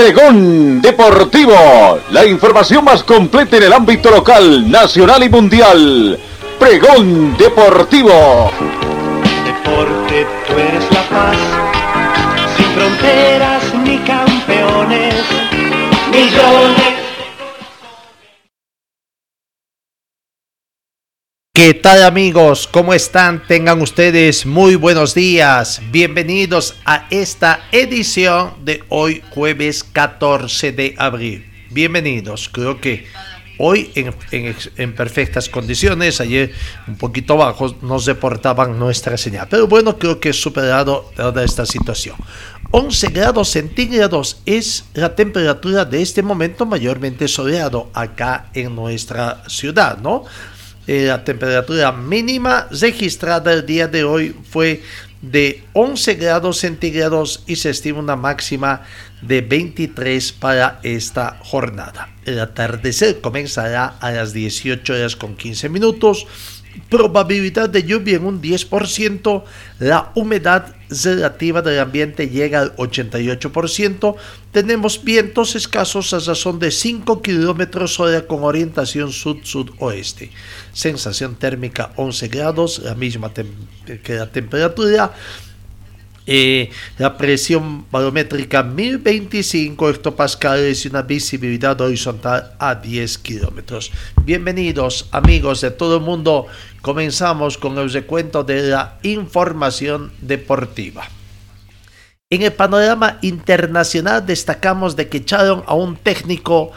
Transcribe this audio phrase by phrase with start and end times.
[0.00, 6.18] Pregón Deportivo, la información más completa en el ámbito local, nacional y mundial.
[6.58, 8.50] Pregón Deportivo.
[9.44, 11.36] Deporte, tú eres la paz,
[12.56, 15.20] sin fronteras ni campeones.
[21.62, 22.66] ¿Qué tal amigos?
[22.66, 23.46] ¿Cómo están?
[23.46, 25.82] Tengan ustedes muy buenos días.
[25.92, 31.44] Bienvenidos a esta edición de hoy jueves 14 de abril.
[31.68, 32.48] Bienvenidos.
[32.48, 33.04] Creo que
[33.58, 36.22] hoy en, perfectas condiciones.
[36.22, 36.50] Ayer
[36.88, 39.46] un poquito bajos nos deportaban nuestra señal.
[39.50, 42.16] Pero bueno, creo que he superado toda esta situación.
[42.70, 49.98] 11 grados centígrados es la temperatura de este momento mayormente soleado acá en nuestra ciudad,
[49.98, 50.24] ¿no?
[50.92, 54.82] Eh, la temperatura mínima registrada el día de hoy fue
[55.22, 58.82] de 11 grados centígrados y se estima una máxima
[59.22, 62.08] de 23 para esta jornada.
[62.24, 66.26] El atardecer comenzará a las 18 horas con 15 minutos
[66.88, 69.44] probabilidad de lluvia en un 10%,
[69.78, 74.16] la humedad relativa del ambiente llega al 88%,
[74.52, 80.30] tenemos vientos escasos a razón de 5 kilómetros hora con orientación sud-sudoeste,
[80.72, 85.14] sensación térmica 11 grados, la misma que la temperatura,
[86.32, 93.90] eh, la presión barométrica 1025 hectopascales y una visibilidad horizontal a 10 kilómetros.
[94.24, 96.46] Bienvenidos amigos de todo el mundo.
[96.82, 101.08] Comenzamos con el recuento de la información deportiva.
[102.32, 106.70] En el panorama internacional destacamos de que echaron a un técnico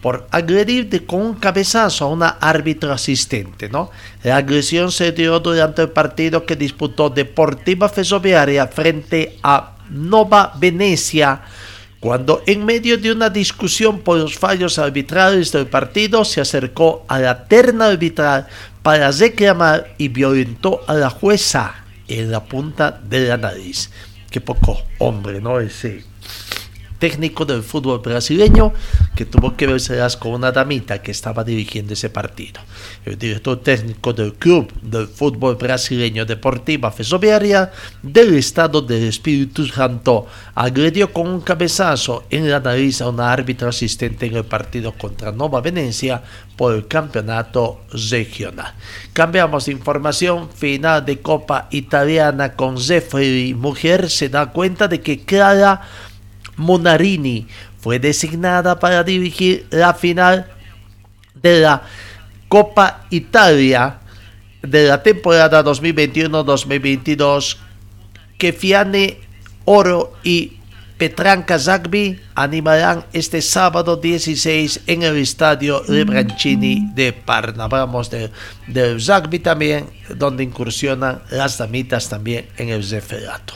[0.00, 3.68] por agredir con un cabezazo a una árbitro asistente.
[3.68, 3.90] ¿no?
[4.22, 11.42] La agresión se dio durante el partido que disputó Deportiva Ferroviaria frente a Nova Venecia,
[11.98, 17.18] cuando en medio de una discusión por los fallos arbitrales del partido se acercó a
[17.18, 18.46] la terna arbitral
[18.82, 23.90] para reclamar y violentó a la jueza en la punta de la nariz.
[24.30, 25.60] Qué poco hombre, ¿no?
[25.60, 26.04] Ese
[27.00, 28.72] técnico del fútbol brasileño
[29.16, 32.60] que tuvo que verse con una damita que estaba dirigiendo ese partido.
[33.04, 37.72] El director técnico del club del fútbol brasileño Deportiva Ferroviaria
[38.02, 43.70] del estado del Espíritu Santo agredió con un cabezazo en la nariz a una árbitra
[43.70, 46.22] asistente en el partido contra Nova Venecia
[46.56, 48.74] por el campeonato regional.
[49.14, 53.54] Cambiamos de información, final de Copa Italiana con Zeffiri.
[53.54, 55.80] Mujer se da cuenta de que Clara
[56.60, 57.46] Monarini
[57.80, 60.46] fue designada para dirigir la final
[61.34, 61.82] de la
[62.48, 63.98] Copa Italia
[64.62, 67.56] de la temporada 2021-2022
[68.36, 69.18] que Fiane
[69.64, 70.58] Oro y
[70.98, 77.64] Petranca Zagbi animarán este sábado 16 en el estadio Lebrancini de Parna.
[77.64, 78.30] Hablamos del
[78.66, 83.54] de Zagbi también, donde incursionan las damitas también en el referato.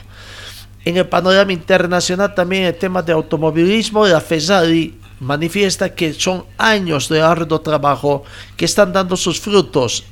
[0.84, 7.08] En el panorama internacional también el tema de automovilismo, la FESARI manifiesta que son años
[7.08, 8.24] de arduo trabajo
[8.56, 10.04] que están dando sus frutos,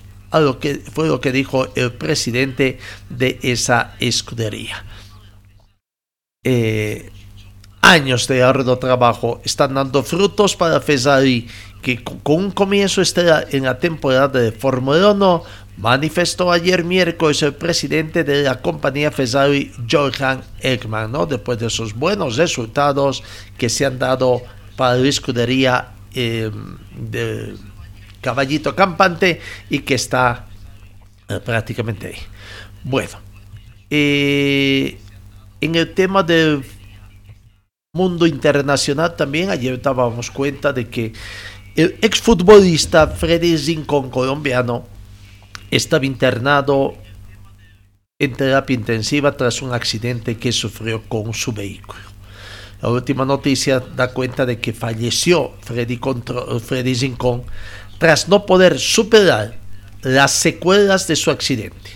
[0.93, 2.78] fue lo que dijo el presidente
[3.11, 4.84] de esa escudería.
[6.43, 7.11] Eh,
[7.82, 11.49] años de arduo trabajo están dando frutos para FESARI,
[11.82, 15.44] que con un comienzo estará en la temporada de Fórmula 1
[15.77, 21.27] manifestó ayer miércoles el presidente de la compañía Ferrari, Johan Ekman, ¿no?
[21.27, 23.22] después de esos buenos resultados
[23.56, 24.43] que se han dado
[24.76, 27.55] para la escudería em, de
[28.20, 30.46] Caballito Campante y que está
[31.29, 32.19] eh, prácticamente ahí.
[32.85, 33.19] Bueno,
[33.91, 34.99] eh,
[35.61, 36.64] en el tema del
[37.93, 41.12] mundo internacional también, ayer dábamos cuenta de que
[41.75, 44.87] el exfutbolista Freddy Zincon, colombiano,
[45.72, 46.94] estaba internado
[48.19, 52.02] en terapia intensiva tras un accidente que sufrió con su vehículo.
[52.82, 55.98] La última noticia da cuenta de que falleció Freddy,
[56.64, 57.44] Freddy Zincón
[57.98, 59.56] tras no poder superar
[60.02, 61.90] las secuelas de su accidente.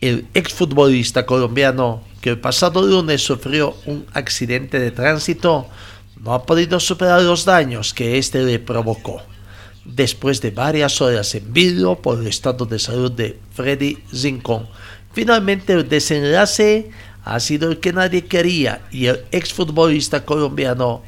[0.00, 5.66] El exfutbolista colombiano que el pasado lunes sufrió un accidente de tránsito
[6.20, 9.22] no ha podido superar los daños que éste le provocó.
[9.84, 14.68] Después de varias horas en vídeo por el estado de salud de Freddy Zincon.
[15.12, 16.90] Finalmente el desenlace
[17.24, 21.02] ha sido el que nadie quería y el exfutbolista colombiano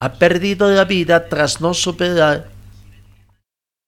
[0.00, 2.50] ha perdido la vida tras no superar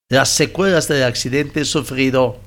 [0.08, 2.40] las secuelas del accidente sufrido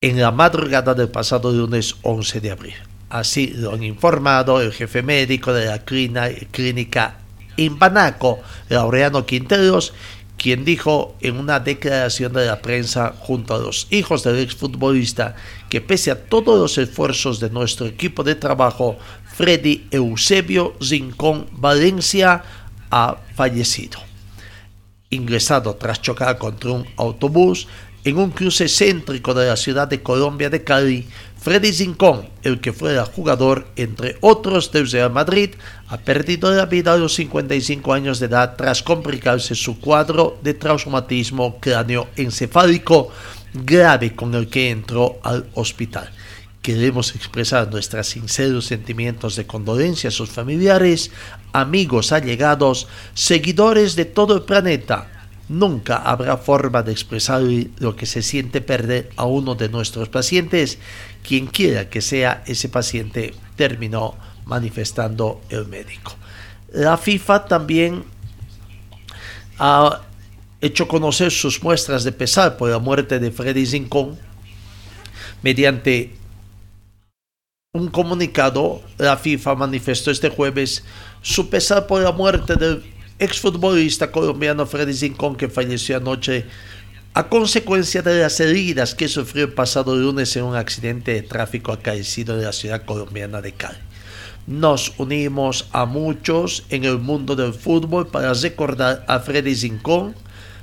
[0.00, 2.74] en la madrugada del pasado lunes 11 de abril.
[3.10, 7.18] Así lo han informado el jefe médico de la clínica
[7.56, 9.92] Imbanaco, Laureano Quinteros,
[10.36, 15.34] quien dijo en una declaración de la prensa junto a los hijos del exfutbolista
[15.70, 18.98] que pese a todos los esfuerzos de nuestro equipo de trabajo,
[19.34, 22.44] Freddy Eusebio Zincón Valencia
[22.90, 23.98] ha fallecido.
[25.10, 27.68] Ingresado tras chocar contra un autobús
[28.04, 31.08] en un cruce céntrico de la ciudad de Colombia de Cali,
[31.40, 35.50] Freddy Zincón, el que fuera jugador, entre otros, del Real Madrid,
[35.88, 40.54] ha perdido la vida a los 55 años de edad tras complicarse su cuadro de
[40.54, 43.10] traumatismo cráneoencefálico
[43.52, 46.10] grave con el que entró al hospital.
[46.62, 51.12] Queremos expresar nuestros sinceros sentimientos de condolencia a sus familiares,
[51.52, 55.15] amigos allegados, seguidores de todo el planeta,
[55.48, 57.40] Nunca habrá forma de expresar
[57.78, 60.78] lo que se siente perder a uno de nuestros pacientes,
[61.22, 66.14] quien quiera que sea ese paciente, terminó manifestando el médico.
[66.72, 68.04] La FIFA también
[69.58, 70.02] ha
[70.60, 74.18] hecho conocer sus muestras de pesar por la muerte de Freddy Zincón
[75.42, 76.14] mediante
[77.72, 78.82] un comunicado.
[78.98, 80.84] La FIFA manifestó este jueves
[81.22, 82.82] su pesar por la muerte del
[83.18, 86.44] exfutbolista colombiano Freddy Zincón que falleció anoche
[87.14, 91.72] a consecuencia de las heridas que sufrió el pasado lunes en un accidente de tráfico
[91.72, 93.78] acaecido en la ciudad colombiana de Cali.
[94.46, 100.14] Nos unimos a muchos en el mundo del fútbol para recordar a Freddy Zincón.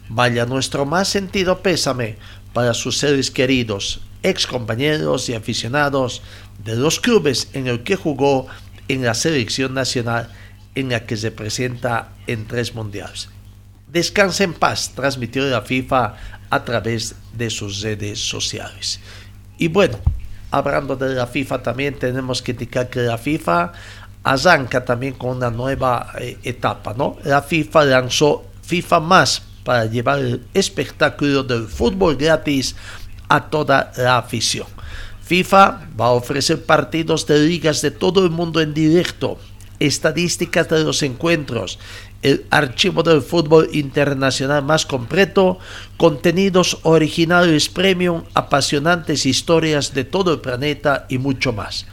[0.09, 2.17] Vaya nuestro más sentido pésame
[2.53, 6.21] para sus seres queridos, ex compañeros y aficionados
[6.63, 8.45] de los clubes en el que jugó
[8.87, 10.29] en la selección nacional
[10.75, 13.29] en la que se presenta en tres mundiales.
[13.87, 16.15] Descansa en paz, transmitió la FIFA
[16.49, 18.99] a través de sus redes sociales.
[19.57, 19.99] Y bueno,
[20.51, 23.71] hablando de la FIFA también tenemos que indicar que la FIFA
[24.23, 27.17] arranca también con una nueva eh, etapa, ¿no?
[27.23, 32.75] La FIFA lanzó FIFA Más para llevar el espectáculo del fútbol gratis
[33.29, 34.67] a toda la afición.
[35.23, 39.37] FIFA va a ofrecer partidos de ligas de todo el mundo en directo
[39.79, 41.79] estadísticas de los encuentros,
[42.21, 45.59] el archivo del fútbol internacional más completo,
[45.97, 51.85] contenidos originales premium, apasionantes historias de todo el planeta y mucho más.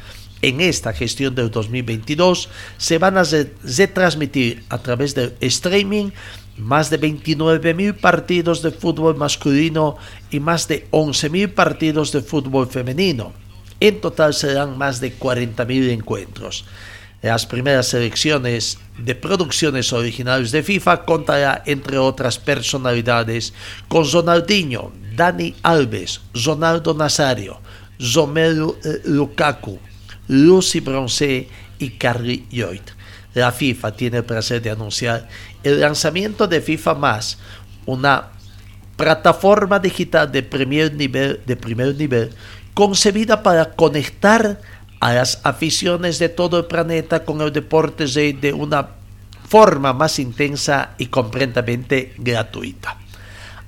[0.43, 2.49] En esta gestión del 2022
[2.79, 6.11] se van a retransmitir a través del streaming
[6.57, 9.97] más de 29.000 partidos de fútbol masculino
[10.31, 13.33] y más de 11.000 partidos de fútbol femenino.
[13.81, 16.65] En total serán más de 40.000 encuentros.
[17.23, 23.53] Las primeras selecciones de producciones originales de FIFA contará, entre otras personalidades,
[23.89, 27.61] con Ronaldinho, Dani Alves, Ronaldo Nazario,
[28.15, 29.79] Romelu eh, Lukaku,
[30.29, 32.81] Lucy Bronce y Carly Lloyd.
[33.35, 35.29] La FIFA tiene el placer de anunciar
[35.63, 37.39] el lanzamiento de FIFA Más,
[37.85, 38.31] una
[38.97, 42.31] plataforma digital de primer nivel, de primer nivel
[42.75, 44.61] concebida para conectar
[45.01, 48.91] a las aficiones de todo el planeta con el deporte de una
[49.49, 52.99] forma más intensa y completamente gratuita.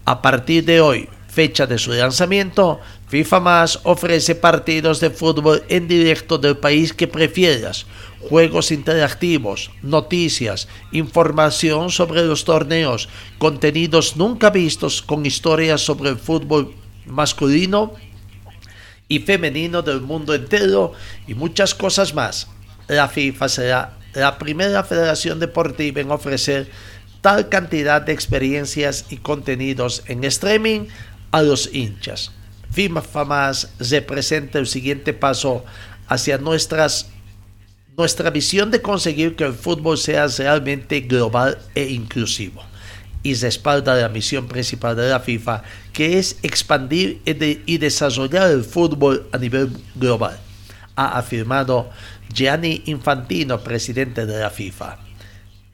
[0.04, 5.88] A partir de hoy, fecha de su lanzamiento, FIFA Más ofrece partidos de fútbol en
[5.88, 7.86] directo del país que prefieras,
[8.28, 13.08] juegos interactivos, noticias, información sobre los torneos,
[13.38, 16.74] contenidos nunca vistos con historias sobre el fútbol
[17.06, 17.94] masculino
[19.12, 20.94] y femenino del mundo entero
[21.26, 22.48] y muchas cosas más.
[22.88, 26.70] La FIFA será la primera federación deportiva en ofrecer
[27.20, 30.86] tal cantidad de experiencias y contenidos en streaming
[31.30, 32.32] a los hinchas.
[32.70, 35.62] FIFA más representa el siguiente paso
[36.06, 36.88] hacia nuestra
[38.32, 42.62] visión de conseguir que el fútbol sea realmente global e inclusivo
[43.22, 45.62] y respalda la misión principal de la FIFA,
[45.92, 50.38] que es expandir y desarrollar el fútbol a nivel global,
[50.96, 51.90] ha afirmado
[52.32, 54.98] Gianni Infantino, presidente de la FIFA.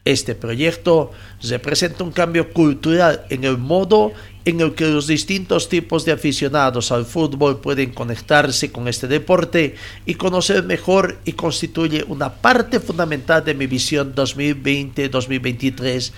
[0.05, 1.11] Este proyecto
[1.43, 4.13] representa un cambio cultural en el modo
[4.47, 9.75] en el que los distintos tipos de aficionados al fútbol pueden conectarse con este deporte
[10.07, 16.13] y conocer mejor y constituye una parte fundamental de mi visión 2020-2023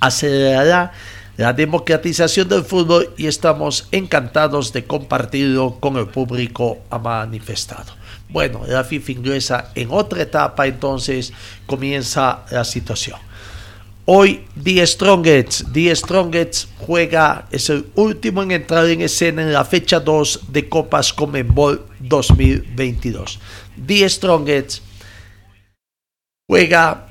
[0.00, 0.92] acelerará
[1.36, 7.94] la democratización del fútbol y estamos encantados de compartirlo con el público ha manifestado.
[8.28, 11.32] Bueno, la FIFA ingresa en otra etapa, entonces
[11.66, 13.18] comienza la situación.
[14.04, 19.64] Hoy The Strongest, The Strongest juega, es el último en entrar en escena en la
[19.64, 23.38] fecha 2 de Copas Comenbol 2022.
[23.86, 24.82] The Strongest
[26.48, 27.06] juega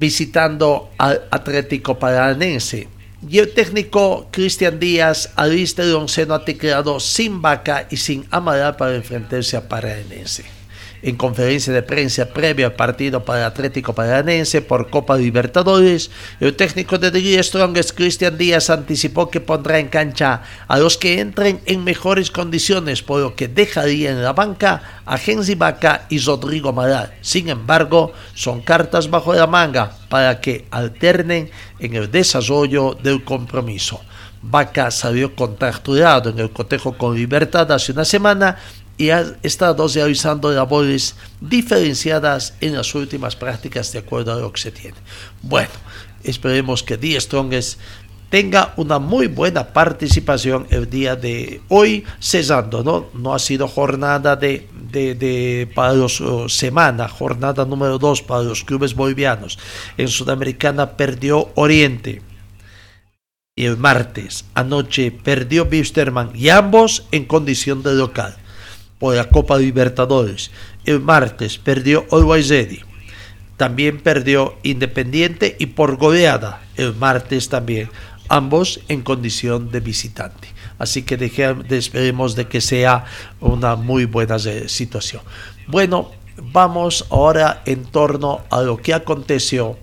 [0.00, 2.88] visitando al Atlético Paranense.
[3.28, 8.76] Y el técnico Cristian Díaz, al de onceno, ha teclado sin vaca y sin Amaral
[8.76, 10.63] para enfrentarse a Paranense
[11.04, 16.56] en conferencia de prensa previa al partido para el Atlético Paranense por Copa Libertadores, el
[16.56, 21.60] técnico de The Strongest, Cristian Díaz, anticipó que pondrá en cancha a los que entren
[21.66, 26.72] en mejores condiciones, por lo que dejaría en la banca a Genzi Vaca y Rodrigo
[26.72, 27.12] Maral.
[27.20, 34.00] Sin embargo, son cartas bajo la manga para que alternen en el desarrollo del compromiso.
[34.40, 38.56] Vaca salió contracturado en el cotejo con Libertad hace una semana
[38.96, 44.60] y ha estado realizando labores diferenciadas en las últimas prácticas de acuerdo a lo que
[44.60, 44.96] se tiene.
[45.42, 45.70] Bueno,
[46.22, 47.80] esperemos que The Strongest
[48.30, 53.06] tenga una muy buena participación el día de hoy, cesando, ¿no?
[53.14, 58.94] No ha sido jornada de, de, para los semana, jornada número 2 para los clubes
[58.94, 59.58] bolivianos.
[59.96, 62.22] En Sudamericana perdió Oriente.
[63.56, 68.36] Y el martes anoche perdió Wisterman y ambos en condición de local
[69.12, 70.50] la Copa Libertadores.
[70.84, 72.80] El martes perdió Always Ready.
[73.56, 77.90] También perdió Independiente y por goleada el martes también.
[78.28, 80.48] Ambos en condición de visitante.
[80.78, 81.14] Así que
[81.70, 83.04] esperemos de que sea
[83.40, 85.22] una muy buena situación.
[85.66, 89.76] Bueno, vamos ahora en torno a lo que aconteció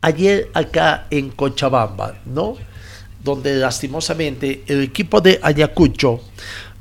[0.00, 2.56] ayer acá en Cochabamba, ¿no?
[3.22, 6.20] Donde lastimosamente el equipo de Ayacucho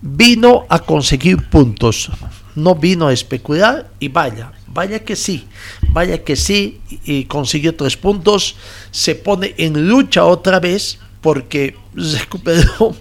[0.01, 2.11] vino a conseguir puntos,
[2.55, 5.45] no vino a especular y vaya, vaya que sí,
[5.89, 8.55] vaya que sí y consiguió tres puntos,
[8.91, 12.95] se pone en lucha otra vez porque recuperó,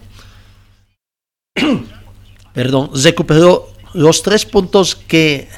[2.52, 5.48] perdón, recuperó los tres puntos que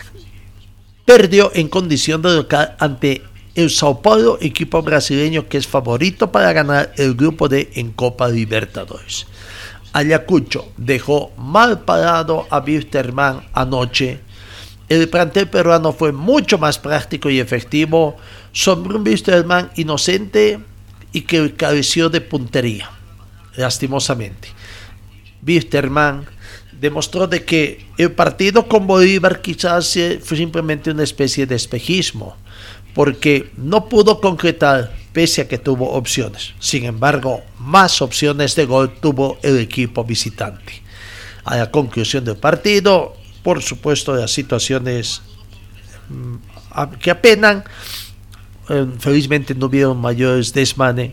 [1.04, 3.22] perdió en condición de local ante
[3.54, 8.28] el Sao Paulo, equipo brasileño que es favorito para ganar el grupo de en Copa
[8.28, 9.26] Libertadores.
[9.96, 14.20] Ayacucho dejó mal parado a Wisterman anoche.
[14.90, 18.18] El plantel peruano fue mucho más práctico y efectivo
[18.52, 20.60] sobre un Wisterman inocente
[21.12, 22.90] y que careció de puntería,
[23.56, 24.48] lastimosamente.
[25.46, 26.26] Wisterman
[26.78, 32.36] demostró de que el partido con Bolívar quizás fue simplemente una especie de espejismo,
[32.94, 36.52] porque no pudo concretar pese a que tuvo opciones.
[36.60, 40.82] Sin embargo, más opciones de gol tuvo el equipo visitante.
[41.42, 45.22] A la conclusión del partido, por supuesto, las situaciones
[46.10, 47.64] mm, que apenan,
[48.68, 51.12] eh, felizmente no hubieron mayores desmanes.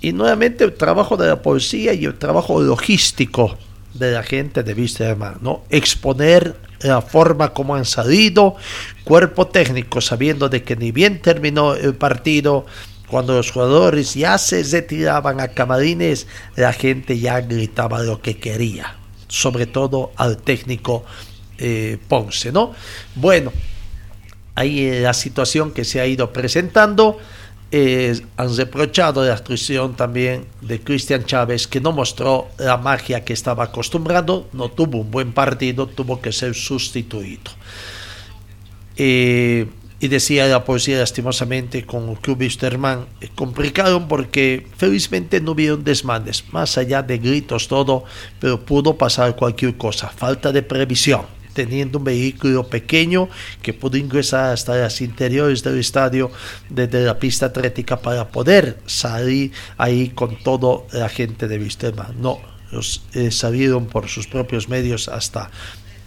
[0.00, 3.58] Y nuevamente el trabajo de la policía y el trabajo logístico
[3.94, 5.64] de la gente de Wisterman, ¿no?
[5.70, 8.54] Exponer la forma como han salido,
[9.02, 12.64] cuerpo técnico sabiendo de que ni bien terminó el partido,
[13.10, 16.26] cuando los jugadores ya se retiraban a camarines,
[16.56, 21.04] la gente ya gritaba lo que quería, sobre todo al técnico
[21.58, 22.72] eh, Ponce, ¿no?
[23.16, 23.52] Bueno,
[24.54, 27.18] ahí la situación que se ha ido presentando.
[27.72, 33.32] Eh, han reprochado la actuación también de Cristian Chávez, que no mostró la magia que
[33.32, 37.52] estaba acostumbrado, no tuvo un buen partido, tuvo que ser sustituido.
[38.96, 39.68] Eh,
[40.00, 46.44] y decía la poesía lastimosamente con el club Wisterman, complicado porque felizmente no hubieron desmanes,
[46.52, 48.04] más allá de gritos todo,
[48.40, 53.28] pero pudo pasar cualquier cosa, falta de previsión, teniendo un vehículo pequeño
[53.60, 56.30] que pudo ingresar hasta las interiores del estadio
[56.70, 62.22] desde la pista atlética para poder salir ahí con toda la gente de Wisterman.
[62.22, 62.40] No,
[62.72, 65.50] los, eh, salieron por sus propios medios hasta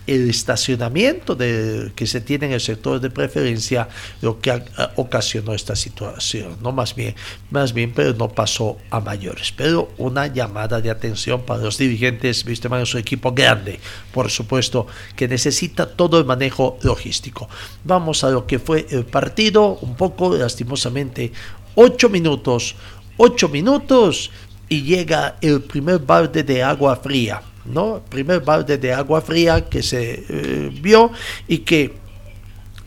[0.06, 3.88] el estacionamiento de, que se tiene en el sector de preferencia
[4.22, 4.64] lo que
[4.96, 7.16] ocasionó esta situación, no más bien,
[7.52, 9.54] más bien, pero no pasó a mayores.
[9.56, 13.80] Pero una llamada de atención para los dirigentes, viste más su equipo grande,
[14.12, 17.48] por supuesto, que necesita todo el manejo logístico.
[17.84, 21.32] Vamos a lo que fue el partido, un poco lastimosamente,
[21.76, 22.76] ocho minutos,
[23.18, 24.32] ocho minutos
[24.68, 28.02] y llega el primer balde de agua fría ¿no?
[28.10, 31.12] Primer balde de agua fría que se eh, vio
[31.48, 31.94] y que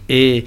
[0.09, 0.45] eh,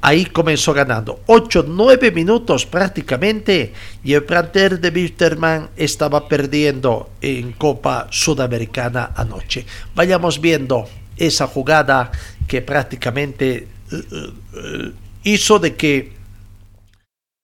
[0.00, 3.72] ahí comenzó ganando 8, 9 minutos prácticamente
[4.02, 9.64] y el planter de Wisterman estaba perdiendo en Copa Sudamericana anoche.
[9.94, 12.10] Vayamos viendo esa jugada
[12.46, 16.12] que prácticamente eh, hizo de que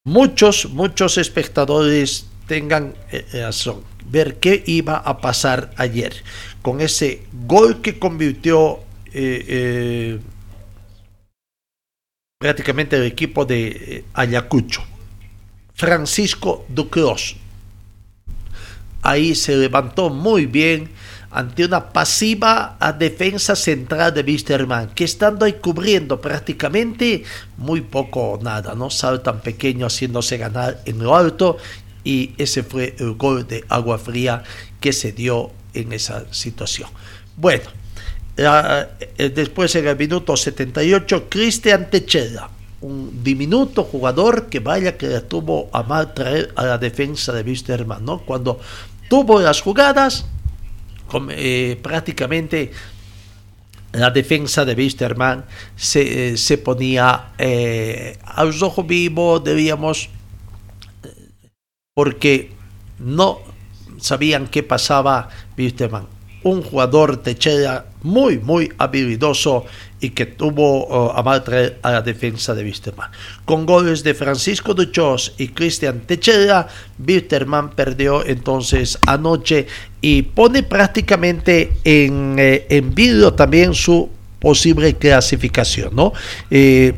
[0.04, 6.12] muchos, muchos espectadores tengan eh, razón, ver qué iba a pasar ayer
[6.62, 8.80] con ese gol que convirtió
[12.40, 14.82] prácticamente el equipo de eh, Ayacucho.
[15.74, 17.36] Francisco Ducros.
[19.02, 20.90] Ahí se levantó muy bien
[21.30, 27.22] ante una pasiva defensa central de Wisterman, que estando ahí cubriendo prácticamente
[27.58, 28.90] muy poco o nada, ¿no?
[28.90, 31.56] Saltan pequeño haciéndose ganar en lo alto
[32.04, 34.42] y ese fue el gol de agua fría
[34.80, 36.88] que se dio en esa situación.
[37.36, 37.64] Bueno,
[38.36, 42.48] eh, después en el minuto 78, Cristian Techeda,
[42.80, 48.04] un diminuto jugador que vaya que tuvo a mal traer a la defensa de Wisterman,
[48.04, 48.20] ¿no?
[48.20, 48.58] Cuando
[49.08, 50.24] tuvo las jugadas,
[51.30, 52.70] eh, prácticamente
[53.92, 55.44] la defensa de Wisterman
[55.76, 60.08] se, eh, se ponía a los ojos vivos, debíamos,
[62.00, 62.48] porque
[62.98, 63.40] no
[63.98, 65.28] sabían qué pasaba
[65.58, 66.06] Wisterman
[66.42, 69.66] un jugador Techera muy, muy habilidoso
[70.00, 71.44] y que tuvo uh, a mal
[71.82, 73.10] a la defensa de Wisterman.
[73.44, 76.66] Con goles de Francisco Duchos y Cristian Techera,
[77.06, 79.66] Wisterman perdió entonces anoche
[80.00, 86.14] y pone prácticamente en, eh, vídeo también su posible clasificación, ¿no?
[86.50, 86.94] Eh,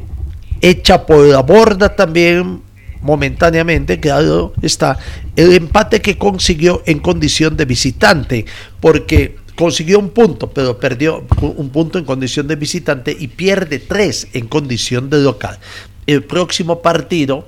[0.60, 2.62] hecha por la borda también
[3.02, 4.98] momentáneamente, claro está,
[5.36, 8.46] el empate que consiguió en condición de visitante,
[8.80, 14.28] porque consiguió un punto, pero perdió un punto en condición de visitante y pierde tres
[14.32, 15.58] en condición de local.
[16.06, 17.46] El próximo partido,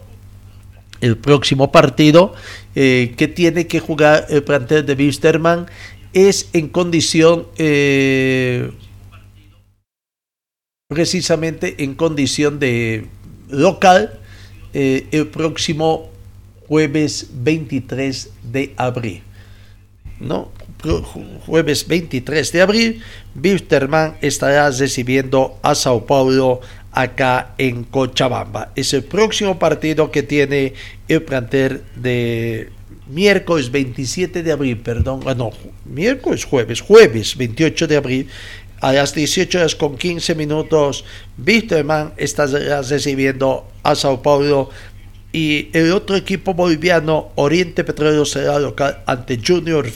[1.00, 2.34] el próximo partido
[2.74, 5.66] eh, que tiene que jugar el plantel de Wisterman
[6.12, 8.70] es en condición eh,
[10.88, 13.06] precisamente en condición de
[13.48, 14.20] local
[14.74, 16.10] eh, el próximo
[16.68, 19.22] jueves 23 de abril.
[20.20, 20.50] ¿no?
[21.46, 23.02] Jueves 23 de abril,
[23.42, 26.60] Wisterman estará recibiendo a Sao Paulo
[26.92, 28.72] acá en Cochabamba.
[28.76, 30.74] Es el próximo partido que tiene
[31.08, 32.70] el plantel de
[33.06, 35.50] miércoles 27 de abril, perdón, ah, no,
[35.84, 38.28] miércoles, jueves, jueves 28 de abril,
[38.84, 41.06] a las 18 horas con 15 minutos,
[41.38, 44.68] Wisterman estará recibiendo a Sao Paulo
[45.32, 49.86] y el otro equipo boliviano, Oriente Petróleo, será local ante Junior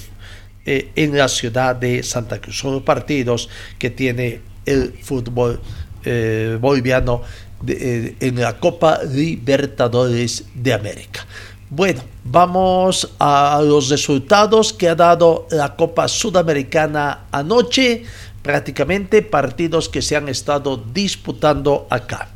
[0.65, 2.61] eh, en la ciudad de Santa Cruz.
[2.61, 5.61] Son los partidos que tiene el fútbol
[6.07, 7.21] eh, boliviano
[7.67, 11.27] eh, en la Copa Libertadores de América.
[11.71, 18.05] Bueno, vamos a los resultados que ha dado la Copa Sudamericana anoche,
[18.43, 22.31] prácticamente partidos que se han estado disputando acá.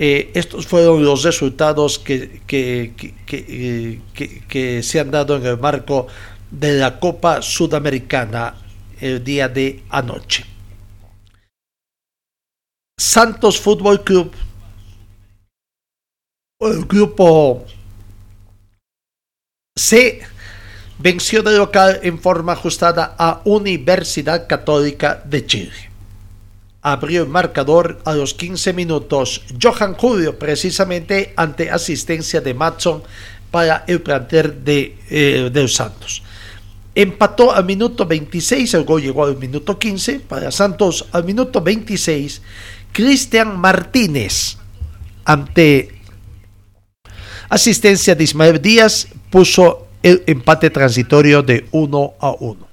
[0.00, 2.94] Eh, estos fueron los resultados que, que,
[3.26, 6.06] que, que, se han dado en el marco
[6.50, 8.54] de la Copa Sudamericana
[9.00, 10.44] el día de anoche.
[12.96, 14.32] Santos Fútbol Club,
[16.60, 17.64] el grupo
[19.76, 20.20] C,
[20.98, 25.88] venció de local en forma ajustada a Universidad Católica de Chile
[26.82, 29.42] abrió el marcador a los 15 minutos.
[29.60, 33.02] Johan Julio, precisamente ante asistencia de Matson
[33.50, 36.22] para el plantel de, eh, Santos.
[36.94, 41.06] Empató al minuto 26, el gol llegó al minuto 15 para Santos.
[41.12, 42.42] Al minuto 26,
[42.92, 44.56] Cristian Martínez,
[45.24, 45.94] ante
[47.48, 52.68] asistencia de Ismael Díaz, puso el empate transitorio de 1 a 1.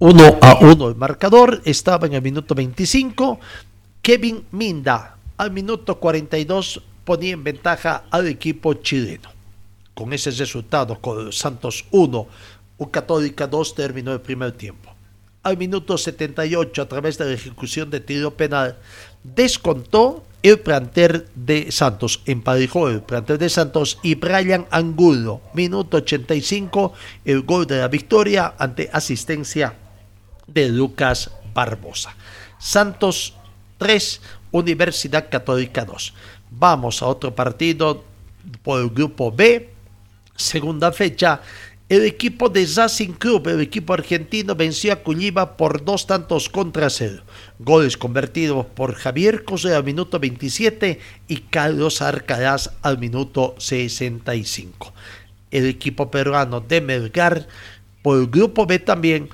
[0.00, 3.38] 1 a 1 el marcador, estaba en el minuto 25.
[4.02, 9.30] Kevin Minda al minuto 42 ponía en ventaja al equipo chileno.
[9.94, 12.26] Con ese resultado, con Santos 1,
[12.78, 14.92] U Católica 2 terminó el primer tiempo.
[15.42, 18.78] Al minuto 78, a través de la ejecución de tiro penal,
[19.22, 26.92] descontó el planter de Santos, emparejó el planter de Santos y Brian Angulo, minuto 85,
[27.24, 29.72] el gol de la victoria ante asistencia
[30.46, 32.14] de Lucas Barbosa.
[32.58, 33.32] Santos
[33.78, 36.12] 3, Universidad Católica 2.
[36.50, 38.04] Vamos a otro partido
[38.62, 39.70] por el grupo B,
[40.36, 41.40] segunda fecha,
[41.90, 46.88] El equipo de Racing Club, el equipo argentino, venció a Culliva por dos tantos contra
[46.88, 47.22] cero.
[47.58, 54.94] Goles convertidos por Javier José al minuto 27 y Carlos Arcaraz al minuto 65.
[55.50, 57.48] El equipo peruano de Melgar,
[58.00, 59.28] por el grupo B también,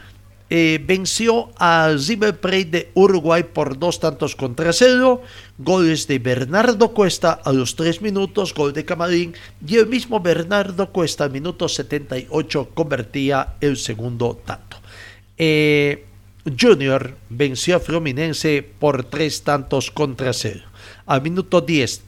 [0.51, 5.23] eh, venció a River Plate de Uruguay por dos tantos contra cero,
[5.59, 9.35] goles de Bernardo Cuesta a los tres minutos, gol de Camarín,
[9.65, 14.77] y el mismo Bernardo Cuesta al minuto 78 convertía el segundo tanto.
[15.39, 16.05] Eh,
[16.59, 20.63] Junior venció a Fluminense por tres tantos contra cero.
[21.07, 22.03] Al minuto 10,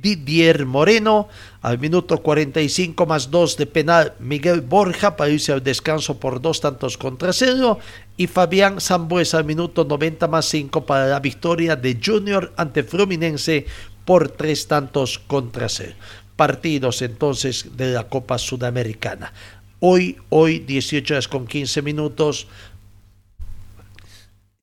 [0.00, 1.28] Didier Moreno.
[1.62, 6.60] Al minuto 45 más 2 de penal, Miguel Borja para irse al descanso por dos
[6.60, 7.78] tantos contra cero.
[8.16, 13.66] Y Fabián Zambuesa al minuto 90 más 5 para la victoria de Junior ante Fluminense
[14.04, 15.94] por tres tantos contra cero.
[16.36, 19.32] Partidos entonces de la Copa Sudamericana.
[19.80, 22.46] Hoy, hoy 18 horas con 15 minutos.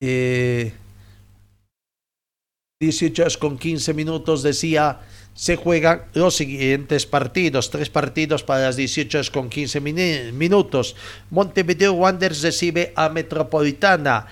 [0.00, 0.72] Eh,
[2.82, 5.00] 18 horas con 15 minutos decía
[5.34, 10.96] se juegan los siguientes partidos, tres partidos para las 18 con 15 minutos.
[11.30, 14.26] Montevideo Wanderers recibe a Metropolitana.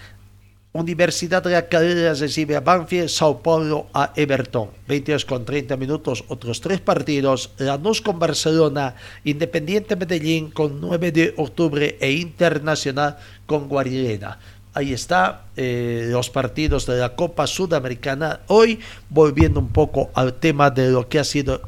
[0.72, 4.70] Universidad de la Calera recibe a Banfield, Sao Paulo a Everton.
[4.86, 7.50] 22 con 30 minutos, otros tres partidos.
[7.58, 14.38] Lanús con Barcelona, Independiente Medellín con 9 de octubre e Internacional con Guarirena.
[14.72, 18.40] Ahí está eh, los partidos de la Copa Sudamericana.
[18.46, 18.78] Hoy,
[19.08, 21.60] volviendo un poco al tema de lo que ha sido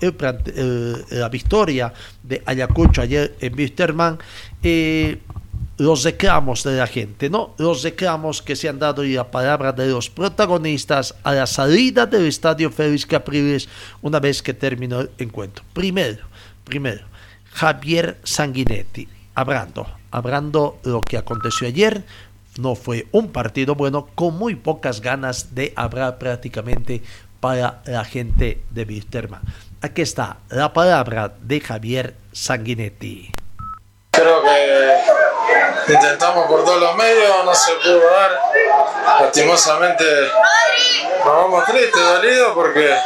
[1.11, 4.19] la victoria de Ayacucho ayer en Wisterman,
[4.63, 5.19] eh,
[5.79, 7.55] los reclamos de la gente, ¿no?
[7.59, 12.07] Los reclamos que se han dado y la palabra de los protagonistas a la salida
[12.07, 13.69] del estadio Félix Capriles
[14.01, 15.65] una vez que terminó el encuentro.
[15.73, 16.25] Primero,
[16.63, 17.05] primero,
[17.51, 22.05] Javier Sanguinetti, hablando, hablando lo que aconteció ayer
[22.59, 27.03] no fue un partido bueno con muy pocas ganas de hablar prácticamente
[27.41, 29.43] para la gente de Wisterman.
[29.81, 33.42] Aquí está la palabra de Javier Sanguinetti.
[34.23, 38.41] Creo que intentamos por todos los medios, no se pudo dar.
[39.21, 40.05] Lastimosamente
[41.25, 42.97] nos vamos tristes, dolidos porque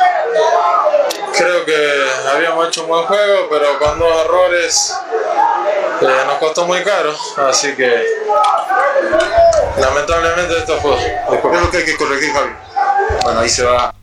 [1.38, 4.94] creo que habíamos hecho un buen juego, pero con dos errores
[6.02, 7.14] eh, nos costó muy caro,
[7.48, 8.04] así que
[9.78, 10.96] lamentablemente esto fue.
[10.96, 12.52] ¿Qué es lo que hay que corregir, Javi?
[13.22, 13.94] Bueno, ahí se va.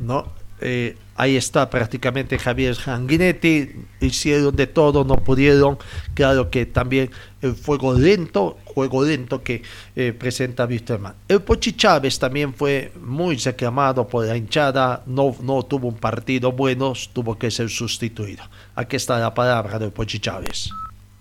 [0.00, 5.78] No, eh, ahí está prácticamente Javier Sanguinetti, hicieron de todo, no pudieron,
[6.14, 7.10] claro que también
[7.42, 9.62] el fuego lento, juego lento que
[9.96, 11.14] eh, presenta Wisterman.
[11.28, 16.52] El Pochi Chávez también fue muy reclamado por la hinchada, no, no tuvo un partido
[16.52, 18.42] bueno, tuvo que ser sustituido.
[18.74, 20.70] Aquí está la palabra del Pochi Chávez.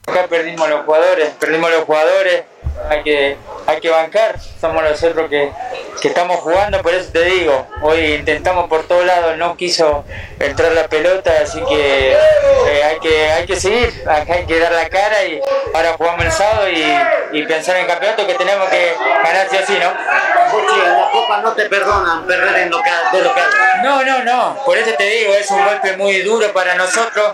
[0.08, 2.44] Acá perdimos los jugadores, perdimos los jugadores,
[2.90, 3.36] hay que,
[3.68, 5.52] hay que bancar, somos nosotros que,
[6.00, 10.06] que estamos jugando, por eso te digo, hoy intentamos por todos lados, no quiso
[10.40, 14.90] entrar la pelota, así que eh, hay que hay que seguir, hay que dar la
[14.90, 15.42] cara y
[15.74, 19.66] ahora jugamos el sábado y, pensar en el campeonato que tenemos que ganar sí o
[19.66, 19.90] sí, ¿no?
[19.90, 23.50] en la Copa no te perdonan perder en local, de local.
[23.84, 27.34] No, no, no, por eso te digo, es un golpe muy duro para nosotros,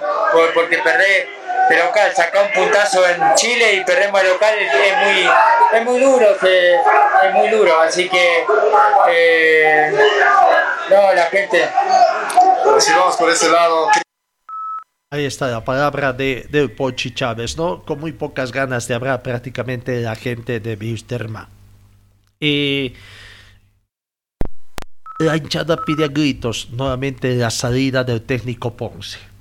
[0.54, 1.28] porque perder
[1.70, 5.30] de local, saca un puntazo en Chile y perdemos el local es muy,
[5.74, 8.46] es muy duro, es muy duro, así que
[9.10, 9.94] eh,
[10.90, 11.68] no, la gente.
[12.80, 13.88] Si vamos por ese lado.
[15.12, 17.84] Ahí está la palabra de, de Pochi Chávez, ¿no?
[17.84, 21.48] Con muy pocas ganas de hablar prácticamente la gente de Wisterman.
[22.40, 22.94] Y
[25.20, 29.35] la hinchada pide a gritos nuevamente la salida del técnico Ponce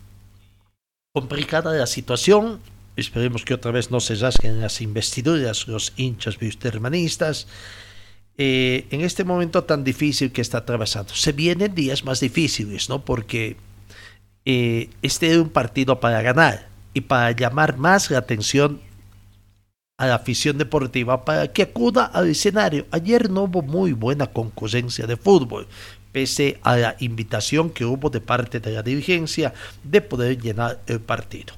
[1.15, 2.61] complicada la situación.
[2.97, 7.47] Esperemos que otra vez no se rasguen las investiduras los hinchas wistermanistas.
[8.37, 11.15] Eh, en este momento tan difícil que está atravesando.
[11.15, 13.05] Se vienen días más difíciles, ¿no?
[13.05, 13.57] Porque
[14.45, 18.81] eh, este es un partido para ganar y para llamar más la atención
[19.97, 22.87] a la afición deportiva para que acuda al escenario.
[22.91, 25.69] Ayer no hubo muy buena concurrencia de fútbol,
[26.15, 31.01] pese a la invitación que hubo de parte de la dirigencia de poder llenar el
[31.01, 31.55] partido.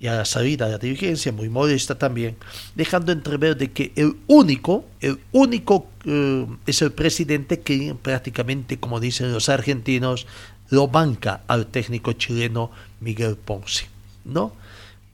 [0.00, 2.34] Y a la salida de la dirigencia, muy modesta también,
[2.74, 8.98] dejando entrever de que el único, el único eh, es el presidente que prácticamente, como
[8.98, 10.26] dicen los argentinos,
[10.68, 13.86] lo banca al técnico chileno Miguel Ponce.
[14.24, 14.52] ¿no?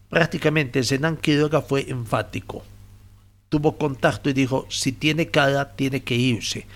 [0.08, 2.64] Prácticamente Zenan Quiroga fue enfático.
[3.50, 6.66] Tuvo contacto y dijo, si tiene cara, tiene que irse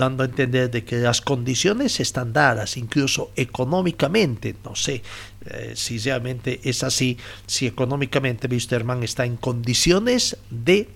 [0.00, 5.02] dando a entender de que las condiciones están dadas, incluso económicamente, no sé
[5.44, 10.88] eh, si realmente es así, si económicamente Wisterman está en condiciones de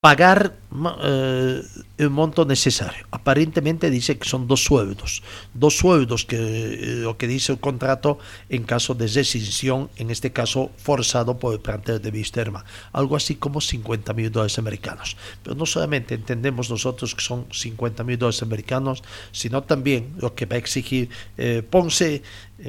[0.00, 0.56] pagar
[1.02, 1.62] eh,
[1.98, 3.06] el monto necesario.
[3.10, 8.18] Aparentemente dice que son dos sueldos, dos sueldos que eh, lo que dice el contrato
[8.48, 13.34] en caso de rescisión, en este caso forzado por el plantel de Wisterman, algo así
[13.34, 15.18] como 50 mil dólares americanos.
[15.42, 20.46] Pero no solamente entendemos nosotros que son 50 mil dólares americanos, sino también lo que
[20.46, 22.22] va a exigir eh, Ponce,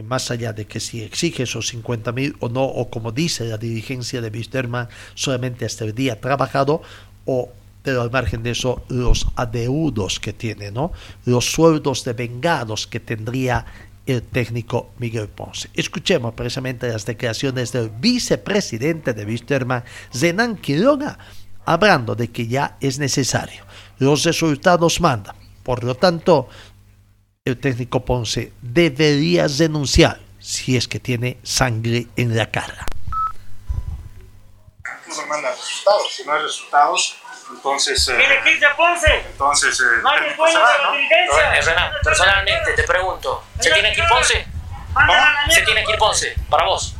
[0.03, 3.57] más allá de que si exige esos 50 mil o no, o como dice la
[3.57, 6.81] dirigencia de Wisterman, solamente hasta el día trabajado,
[7.25, 7.49] o
[7.83, 10.91] pero al margen de eso, los adeudos que tiene, ¿no?
[11.25, 13.65] Los sueldos de vengados que tendría
[14.05, 15.69] el técnico Miguel Ponce.
[15.73, 21.17] Escuchemos precisamente las declaraciones del vicepresidente de Wisterman, Zenan Quiroga,
[21.65, 23.63] hablando de que ya es necesario.
[23.99, 25.35] Los resultados mandan.
[25.63, 26.49] Por lo tanto,
[27.43, 32.85] el técnico Ponce debería denunciar si es que tiene sangre en la cara.
[35.27, 36.15] manda resultados.
[36.15, 37.17] Si no hay resultados,
[37.49, 38.07] entonces.
[38.09, 39.13] Eh, ¿Tiene que irse Ponce?
[39.31, 39.79] Entonces.
[39.79, 41.61] Eh, no hay la dirigencia.
[41.61, 44.45] Renan, personalmente te pregunto: ¿se tiene que ir Ponce?
[45.49, 46.35] ¿Se tiene que ir Ponce?
[46.47, 46.93] Para vos.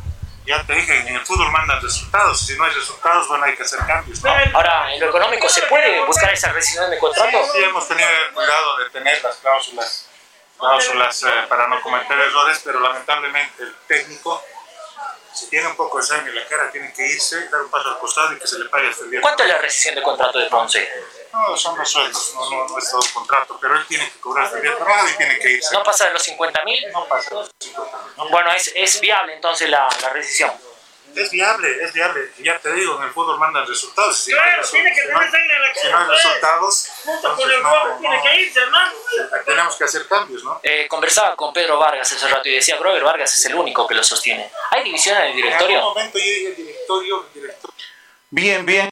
[0.44, 2.44] Ya te dije, en el fútbol mandan resultados.
[2.44, 4.24] Si no hay resultados, bueno, hay que hacer cambios.
[4.24, 4.32] ¿no?
[4.54, 7.44] Ahora, en lo económico, ¿se puede buscar esa rescisión de contrato?
[7.44, 10.08] Sí, sí, hemos tenido el cuidado de tener las cláusulas,
[10.62, 14.42] cláusulas eh, para no cometer errores, pero lamentablemente el técnico
[15.32, 17.88] si tiene un poco de sangre en la cara, tiene que irse, dar un paso
[17.88, 19.20] al costado y que se le pague hasta el día.
[19.22, 20.88] ¿Cuánto es la rescisión de contrato de Ponce?
[21.32, 24.20] No, son los sueldos, no, no, no es todo un contrato, pero él tiene que
[24.20, 25.72] cobrar hasta el día y tiene que irse.
[25.72, 26.92] ¿No pasa de los 50 mil?
[26.92, 28.28] No pasa de los 50 mil.
[28.30, 30.52] Bueno, es, es viable entonces la, la rescisión.
[31.14, 32.30] Es viable, es viable.
[32.38, 34.16] Ya te digo, en el fútbol mandan resultados.
[34.18, 35.80] Si claro, no tiene que tener sangre en la cara.
[35.80, 38.92] Si no hay resultados, Punto por el no, tiene que irse, hermano.
[39.44, 40.60] Tenemos que hacer cambios, ¿no?
[40.62, 43.94] Eh, conversaba con Pedro Vargas hace rato y decía, Grover Vargas es el único que
[43.94, 44.50] lo sostiene.
[44.70, 45.68] ¿Hay división en el directorio?
[45.68, 47.84] En algún momento yo dije el directorio, el directorio.
[48.30, 48.91] Bien, bien.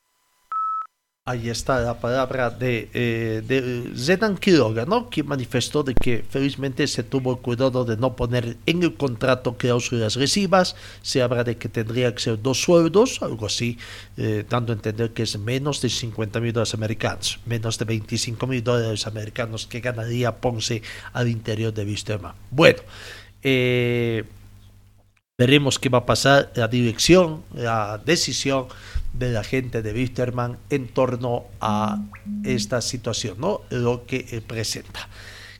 [1.26, 5.10] Ahí está la palabra de, eh, de Zedan Quiroga, ¿no?
[5.10, 9.58] que manifestó de que felizmente se tuvo el cuidado de no poner en el contrato
[9.58, 13.76] cláusulas recibas, se habla de que tendría que ser dos sueldos, algo así,
[14.16, 18.46] eh, dando a entender que es menos de 50 mil dólares americanos, menos de 25
[18.46, 20.80] mil dólares americanos que ganaría Ponce
[21.12, 22.34] al interior de Vistema.
[22.50, 22.80] Bueno,
[23.42, 24.24] eh,
[25.36, 28.68] veremos qué va a pasar, la dirección, la decisión
[29.12, 32.02] de la gente de Wisterman en torno a
[32.44, 33.62] esta situación, ¿no?
[33.70, 35.08] Lo que eh, presenta.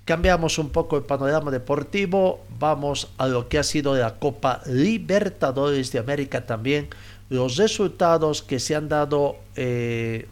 [0.05, 5.93] Cambiamos un poco el panorama deportivo, vamos a lo que ha sido la Copa Libertadores
[5.93, 6.89] de América también,
[7.29, 10.27] los resultados que se han dado eh,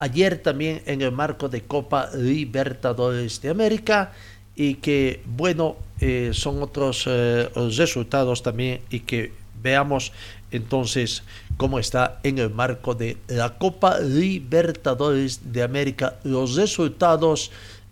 [0.00, 4.12] ayer también en el marco de Copa Libertadores de América
[4.54, 7.08] y que, bueno, eh, son otros
[7.76, 10.12] resultados también y que veamos
[10.50, 11.22] entonces
[11.56, 17.50] cómo está en el marco de la Copa Libertadores de América los resultados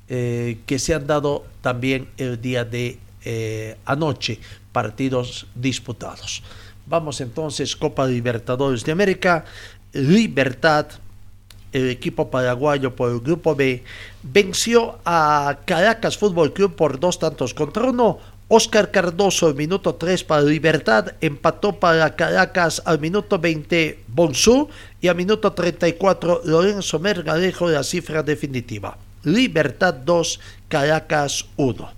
[0.08, 4.38] eh, que se han dado también el día de eh, anoche,
[4.70, 6.44] partidos disputados.
[6.86, 9.44] Vamos entonces, Copa Libertadores de América,
[9.92, 10.86] Libertad,
[11.72, 13.82] el equipo paraguayo por el grupo B,
[14.22, 20.42] venció a Caracas Fútbol Club por dos tantos contra uno, Oscar Cardoso minuto 3 para
[20.42, 24.68] Libertad, empató para Caracas al minuto 20 Bonsú
[25.00, 28.98] y al minuto 34 Lorenzo Mergadejo la cifra definitiva.
[29.24, 31.90] Libertad 2, Caracas 1.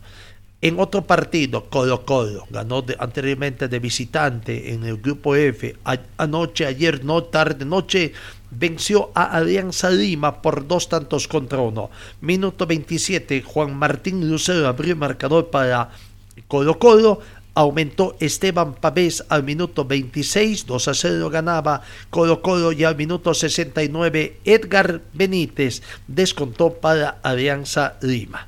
[0.61, 5.77] En otro partido, Colo Colo ganó anteriormente de visitante en el grupo F.
[6.17, 8.13] anoche, ayer, no tarde, noche,
[8.51, 11.91] venció a Alianza Lima por dos tantos contra uno.
[12.23, 15.91] Minuto 27, Juan Martín Lucero abrió el marcador para
[16.47, 17.21] Colo Colo
[17.55, 23.35] aumentó Esteban Pavés al minuto 26, 2 a 0 ganaba Colo Colo y al minuto
[23.35, 28.47] 69 Edgar Benítez descontó para Alianza Lima.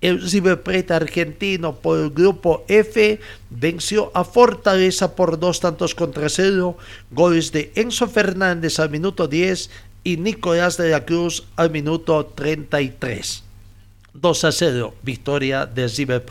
[0.00, 3.20] El River argentino por el grupo F
[3.50, 6.76] venció a Fortaleza por dos tantos contra cero,
[7.10, 9.70] goles de Enzo Fernández al minuto 10
[10.04, 13.42] y Nicolás de la Cruz al minuto 33.
[14.14, 16.24] 2 a 0, victoria de River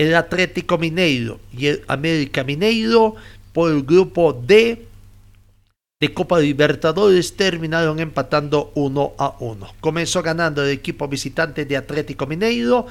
[0.00, 3.16] el Atlético Mineiro y el América Mineiro
[3.52, 4.86] por el grupo D
[6.00, 9.74] de Copa Libertadores terminaron empatando 1 a 1.
[9.80, 12.86] Comenzó ganando el equipo visitante de Atlético Mineiro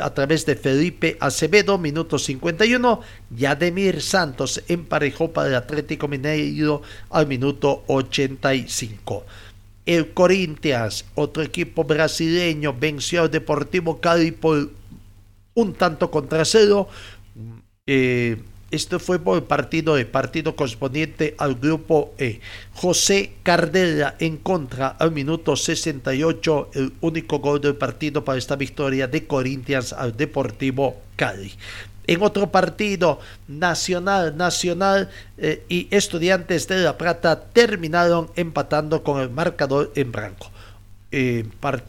[0.00, 3.00] a través de Felipe Acevedo, minuto 51.
[3.30, 9.26] Yademir Santos emparejó para el Atlético Mineiro al minuto 85.
[9.86, 14.70] El Corinthians, otro equipo brasileño, venció al Deportivo Cali por
[15.54, 16.88] un tanto contra cero.
[17.86, 18.38] Eh,
[18.70, 22.40] esto fue por el partido, el partido correspondiente al grupo E.
[22.74, 29.06] José Cardella en contra al minuto 68, el único gol del partido para esta victoria
[29.06, 31.52] de Corinthians al Deportivo Cali.
[32.06, 39.30] En otro partido, Nacional, Nacional eh, y Estudiantes de La Plata terminaron empatando con el
[39.30, 40.50] marcador en blanco.
[41.12, 41.46] Eh,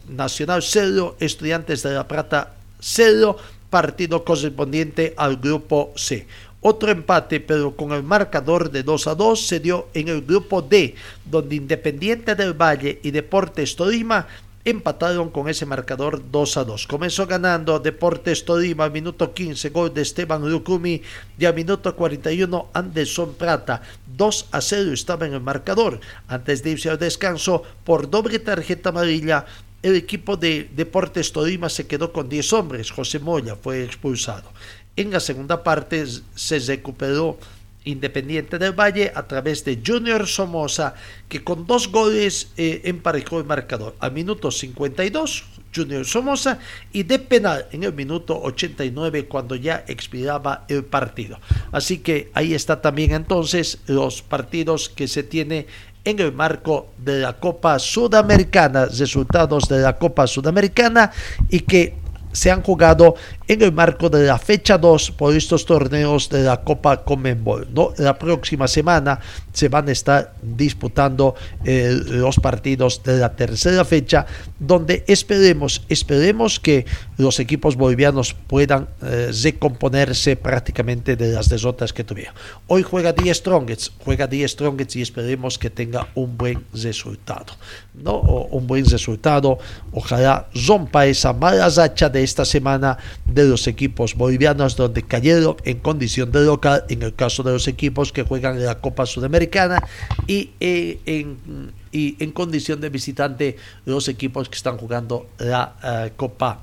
[0.08, 3.38] Nacional 0, Estudiantes de La Plata 0,
[3.70, 6.28] partido correspondiente al grupo C.
[6.62, 10.64] Otro empate, pero con el marcador de 2 a 2, se dio en el grupo
[10.64, 14.28] D, donde Independiente del Valle y Deportes Tolima
[14.66, 16.88] empataron con ese marcador 2 a 2.
[16.88, 21.04] Comenzó ganando Deportes Tolima al minuto 15, gol de Esteban Lucumi
[21.38, 23.84] y al minuto 41 Anderson Prata.
[24.18, 26.00] 2 a 0 estaba en el marcador.
[26.28, 29.46] Antes de irse al descanso, por doble tarjeta amarilla,
[29.86, 32.90] el equipo de Deportes Tolima se quedó con 10 hombres.
[32.90, 34.52] José Moya fue expulsado.
[34.96, 37.38] En la segunda parte se recuperó
[37.84, 40.96] Independiente del Valle a través de Junior Somoza,
[41.30, 43.96] que con dos goles eh, emparejó el marcador.
[44.00, 45.44] Al minuto 52,
[45.76, 46.58] Junior Somoza,
[46.92, 51.40] y de penal en el minuto 89, cuando ya expiraba el partido.
[51.72, 55.68] Así que ahí está también entonces los partidos que se tiene
[56.06, 61.12] en el marco de la Copa Sudamericana, resultados de la Copa Sudamericana
[61.50, 61.96] y que
[62.32, 63.16] se han jugado
[63.48, 67.68] en el marco de la fecha 2 por estos torneos de la Copa Comenbol.
[67.98, 69.20] La próxima semana
[69.54, 74.26] se van a estar disputando eh, los partidos de la tercera fecha,
[74.60, 76.86] donde esperemos, esperemos que
[77.18, 82.34] los equipos bolivianos puedan eh, recomponerse prácticamente de las derrotas que tuvieron.
[82.68, 87.54] Hoy juega 10 Strongets, juega 10 Strongets y esperemos que tenga un buen resultado.
[87.94, 88.20] ¿no?
[88.20, 89.58] un buen resultado,
[89.92, 92.98] ojalá rompa esa mala racha de esta semana
[93.36, 97.68] de los equipos bolivianos donde cayeron en condición de local, en el caso de los
[97.68, 99.84] equipos que juegan en la Copa Sudamericana
[100.26, 106.12] y eh, en, y en condición de visitante los equipos que están jugando la eh,
[106.16, 106.62] Copa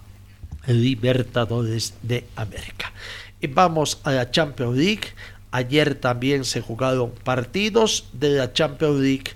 [0.66, 2.92] Libertadores de América.
[3.40, 5.08] Y vamos a la Champions League.
[5.50, 9.30] Ayer también se jugaron partidos de la Champions League.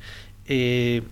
[0.46, 1.03] Eh,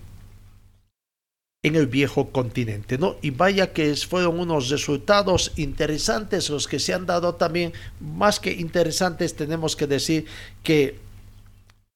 [1.64, 3.16] en el viejo continente, ¿no?
[3.22, 8.52] Y vaya que fueron unos resultados interesantes los que se han dado también, más que
[8.52, 10.26] interesantes tenemos que decir
[10.62, 10.98] que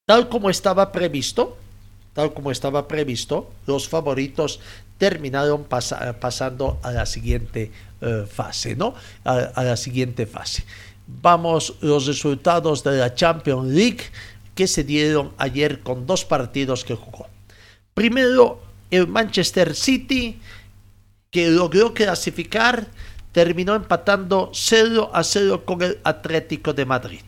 [0.06, 1.58] tal como estaba previsto,
[2.14, 4.58] tal como estaba previsto, los favoritos
[4.96, 8.94] terminaron pasando a la siguiente eh, fase, ¿no?
[9.24, 10.64] a la siguiente fase.
[11.06, 14.00] Vamos los resultados de la Champions League
[14.54, 17.26] que se dieron ayer con dos partidos que jugó.
[17.92, 20.40] Primero, el Manchester City,
[21.30, 22.86] que logró clasificar,
[23.32, 27.22] terminó empatando 0 a 0 con el Atlético de Madrid.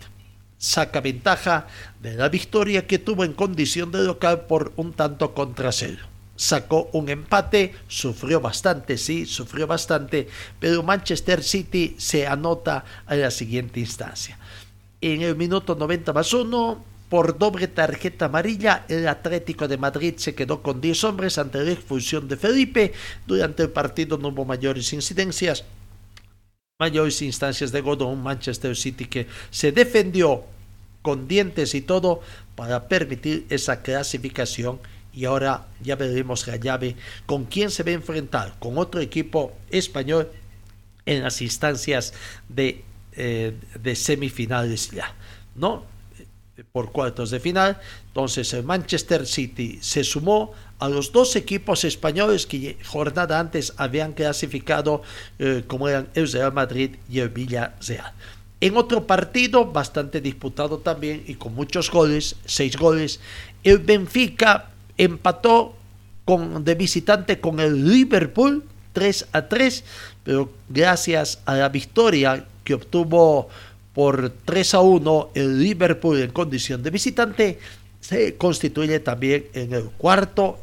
[0.59, 1.67] Saca ventaja
[2.03, 6.05] de la victoria que tuvo en condición de local por un tanto contra cero.
[6.37, 13.31] Sacó un empate, sufrió bastante, sí, sufrió bastante, pero Manchester City se anota a la
[13.31, 14.39] siguiente instancia.
[15.01, 20.33] En el minuto 90 más 1, por doble tarjeta amarilla, el Atlético de Madrid se
[20.33, 22.93] quedó con 10 hombres ante la expulsión de Felipe.
[23.27, 25.65] Durante el partido no hubo mayores incidencias,
[26.79, 28.01] mayores instancias de gol.
[28.03, 30.45] Un Manchester City que se defendió
[31.03, 32.21] con dientes y todo
[32.55, 34.79] para permitir esa clasificación.
[35.13, 36.95] Y ahora ya veremos la llave
[37.27, 40.31] con quién se va a enfrentar, con otro equipo español
[41.07, 42.15] en las instancias
[42.49, 42.85] de,
[43.17, 45.13] eh, de semifinales ya.
[45.57, 45.91] ¿No?
[46.65, 47.79] Por cuartos de final.
[48.09, 54.13] Entonces el Manchester City se sumó a los dos equipos españoles que jornada antes habían
[54.13, 55.03] clasificado
[55.39, 58.13] eh, como eran el Real Madrid y el Villarreal.
[58.61, 63.21] En otro partido bastante disputado también y con muchos goles, seis goles,
[63.65, 65.75] el Benfica empató
[66.25, 69.85] con, de visitante con el Liverpool 3 a 3,
[70.25, 73.49] pero gracias a la victoria que obtuvo
[73.95, 77.59] por 3 a 1 el Liverpool en condición de visitante
[78.01, 80.59] se constituye también en el cuarto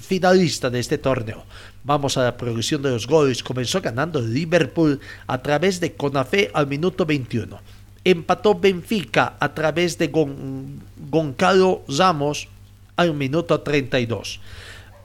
[0.00, 1.44] finalista de este torneo.
[1.84, 3.42] Vamos a la progresión de los goles.
[3.42, 7.58] Comenzó ganando el Liverpool a través de Conafé al minuto 21.
[8.04, 10.08] Empató Benfica a través de
[11.10, 12.48] Goncalo Ramos
[12.96, 14.40] al minuto 32.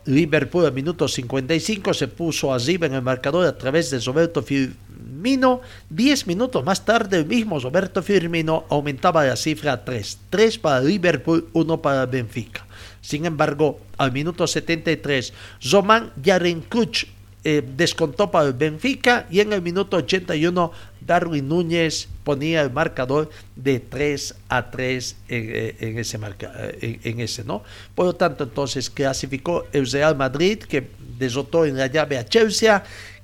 [0.08, 5.62] Liverpool al minuto 55 se puso arriba en el marcador a través de Roberto Firmino.
[5.90, 10.20] Diez minutos más tarde, el mismo Roberto Firmino aumentaba la cifra a 3.
[10.30, 12.66] 3 para Liverpool, 1 para Benfica.
[13.02, 17.06] Sin embargo, al minuto 73, Zoman Yarenkuch
[17.44, 20.72] eh, descontó para el Benfica y en el minuto 81
[21.02, 27.20] Darwin Núñez ponía el marcador de 3 a 3 en, en ese marca, en, en,
[27.20, 27.64] ese, ¿no?
[27.96, 32.84] Por lo tanto, entonces clasificó el Real Madrid que desotó en la llave a Chelsea,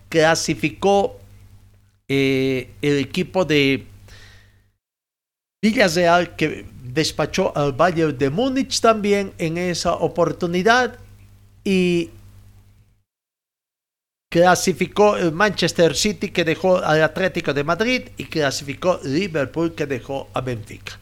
[0.10, 1.20] clasificó
[2.08, 3.86] eh, el equipo de
[5.62, 11.00] Villarreal que despachó al Bayern de Múnich también en esa oportunidad
[11.64, 12.10] y
[14.34, 20.28] clasificó el Manchester City que dejó al Atlético de Madrid y clasificó Liverpool que dejó
[20.34, 20.94] a Benfica.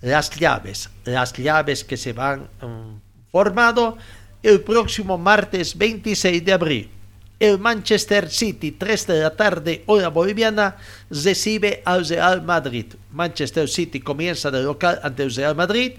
[0.00, 2.98] Las llaves, las llaves que se van um,
[3.30, 3.96] formado
[4.42, 6.90] el próximo martes 26 de abril.
[7.38, 10.76] El Manchester City, 3 de la tarde, hora boliviana,
[11.10, 12.86] recibe al Real Madrid.
[13.12, 15.92] Manchester City comienza de local ante el Real Madrid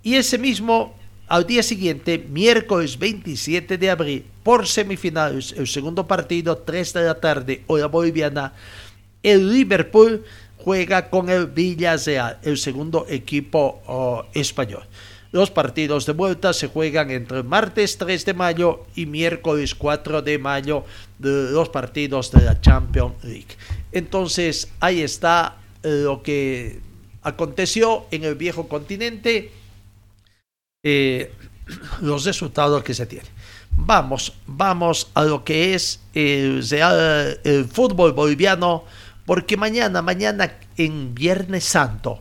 [0.00, 0.94] y ese mismo
[1.28, 7.20] al día siguiente, miércoles 27 de abril, por semifinales, el segundo partido, 3 de la
[7.20, 8.52] tarde, hora boliviana,
[9.22, 10.24] el Liverpool
[10.58, 14.84] juega con el Villarreal, el segundo equipo oh, español.
[15.32, 20.38] Los partidos de vuelta se juegan entre martes 3 de mayo y miércoles 4 de
[20.38, 20.84] mayo
[21.18, 23.56] de los partidos de la Champions League.
[23.90, 26.80] Entonces, ahí está lo que
[27.22, 29.50] aconteció en el viejo continente
[30.88, 31.32] eh,
[32.00, 33.32] los resultados que se tienen.
[33.72, 36.62] Vamos, vamos a lo que es el,
[37.68, 38.84] fútbol boliviano,
[39.24, 42.20] porque mañana, mañana en Viernes Santo,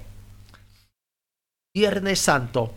[1.75, 2.73] Viernes Santo,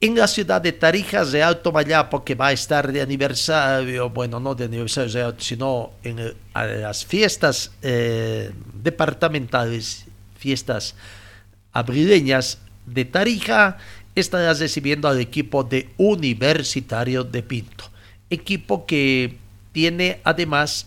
[0.00, 4.38] en la ciudad de Tarija de Alto Mayapo, que va a estar de aniversario, bueno,
[4.38, 10.06] no de aniversario, sino en el, las fiestas eh, departamentales,
[10.38, 10.94] fiestas
[11.72, 13.78] abrileñas de Tarija,
[14.20, 17.84] estará recibiendo al equipo de Universitario de Pinto.
[18.30, 19.36] Equipo que
[19.72, 20.86] tiene además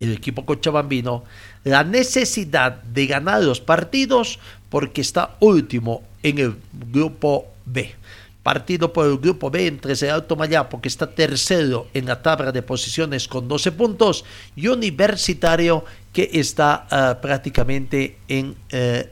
[0.00, 1.24] el equipo cochabambino
[1.64, 4.38] la necesidad de ganar los partidos
[4.68, 6.56] porque está último en el
[6.90, 7.94] grupo B.
[8.42, 12.60] Partido por el grupo B entre Alto Mayapo, que está tercero en la tabla de
[12.60, 14.24] posiciones con 12 puntos,
[14.54, 15.84] y Universitario,
[16.14, 18.54] que está uh, prácticamente en uh,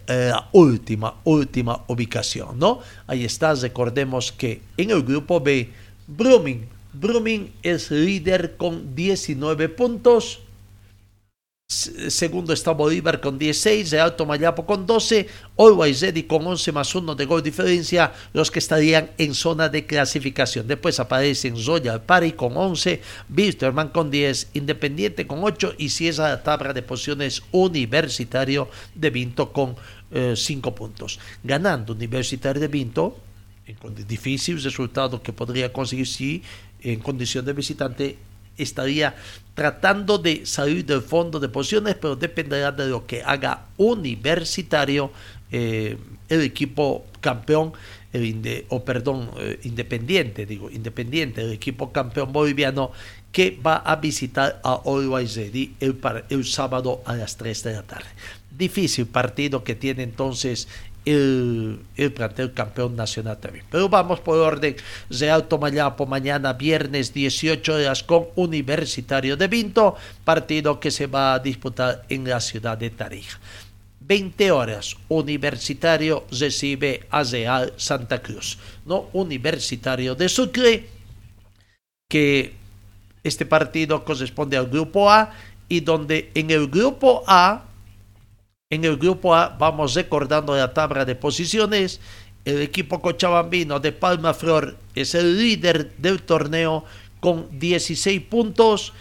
[0.06, 2.78] la última, última ubicación, ¿no?
[3.08, 5.68] Ahí está, recordemos que en el grupo B,
[6.06, 10.40] Brumming, Brumming es líder con 19 puntos,
[11.72, 17.14] Segundo está Bolívar con 16, Alto Mayapo con 12, Always Ready con 11 más 1
[17.14, 20.66] de gol diferencia, los que estarían en zona de clasificación.
[20.68, 26.42] Después aparecen Zoya Pari con 11, Bisterman con 10, Independiente con 8 y cierra la
[26.42, 29.74] tabla de posiciones Universitario de Vinto con
[30.34, 31.18] 5 eh, puntos.
[31.42, 33.16] Ganando Universitario de Vinto,
[33.66, 36.42] en difícil resultado que podría conseguir si
[36.82, 38.18] en condición de visitante
[38.56, 39.14] estaría
[39.54, 45.12] tratando de salir del fondo de posiciones, pero dependerá de lo que haga Universitario,
[45.50, 45.98] eh,
[46.28, 47.72] el equipo campeón,
[48.12, 52.92] el o perdón, eh, independiente, digo, independiente, el equipo campeón boliviano
[53.30, 58.08] que va a visitar a Always el, el sábado a las 3 de la tarde.
[58.50, 60.68] Difícil partido que tiene entonces
[61.04, 63.64] el, el, plantel campeón nacional también.
[63.70, 64.76] Pero vamos por orden.
[65.10, 71.38] Real Tomayapo mañana viernes 18 horas con Universitario de Vinto, partido que se va a
[71.38, 73.38] disputar en la ciudad de Tarija.
[74.00, 79.08] 20 horas, Universitario recibe a Real Santa Cruz, ¿no?
[79.12, 80.88] Universitario de Sucre,
[82.08, 82.54] que
[83.24, 85.32] este partido corresponde al grupo A
[85.68, 87.64] y donde en el grupo A
[88.72, 92.00] en el grupo A vamos recordando la tabla de posiciones.
[92.42, 96.82] El equipo cochabambino de Palma Flor es el líder del torneo
[97.20, 98.94] con 16 puntos.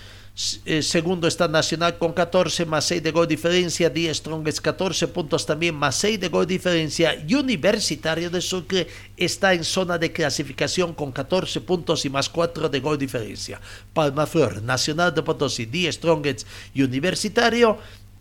[0.66, 3.90] Eh, segundo está Nacional con 14 más 6 de gol diferencia.
[3.90, 7.16] 10 Strongest 14 puntos también más 6 de gol diferencia.
[7.26, 12.68] Y Universitario de Sucre está en zona de clasificación con 14 puntos y más 4
[12.68, 13.62] de gol diferencia.
[13.94, 17.78] Palma Flor, Nacional de Potosí, 10 Strongest y Universitario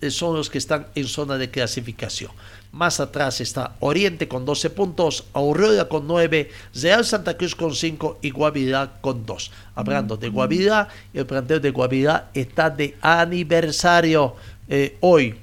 [0.09, 2.31] son los que están en zona de clasificación.
[2.73, 8.21] Más atrás está Oriente con 12 puntos, Aurora con 9, Real Santa Cruz con 5
[8.23, 9.51] y Guavirá con 2.
[9.75, 14.37] Hablando de Guavirá, el plantel de Guavirá está de aniversario
[14.69, 15.35] eh, hoy,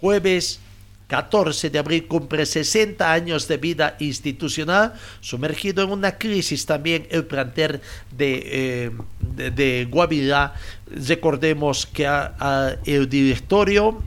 [0.00, 0.60] jueves
[1.06, 7.24] 14 de abril cumple 60 años de vida institucional, sumergido en una crisis también el
[7.24, 7.80] plantel
[8.16, 8.90] de, eh,
[9.20, 10.54] de, de, Guavirá.
[10.86, 12.08] Recordemos que
[12.86, 14.02] el directorio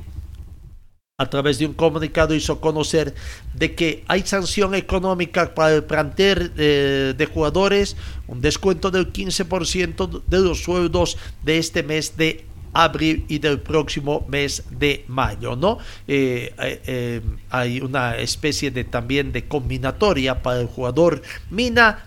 [1.19, 3.13] a través de un comunicado hizo conocer
[3.53, 7.97] de que hay sanción económica para el plantel eh, de jugadores,
[8.27, 14.25] un descuento del 15% de los sueldos de este mes de abril y del próximo
[14.27, 15.79] mes de mayo, ¿no?
[16.07, 22.05] Eh, eh, eh, hay una especie de también de combinatoria para el jugador Mina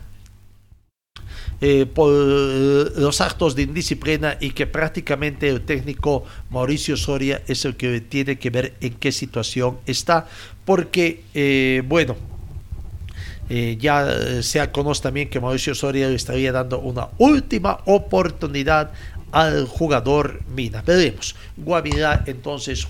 [1.95, 8.01] por los actos de indisciplina y que prácticamente el técnico Mauricio Soria es el que
[8.01, 10.27] tiene que ver en qué situación está,
[10.65, 12.17] porque, bueno,
[13.79, 18.91] ya se conoce también que Mauricio Soria le estaría dando una última oportunidad
[19.33, 20.83] al jugador Mina.
[20.83, 21.35] Veremos.
[21.57, 22.87] Guavirá entonces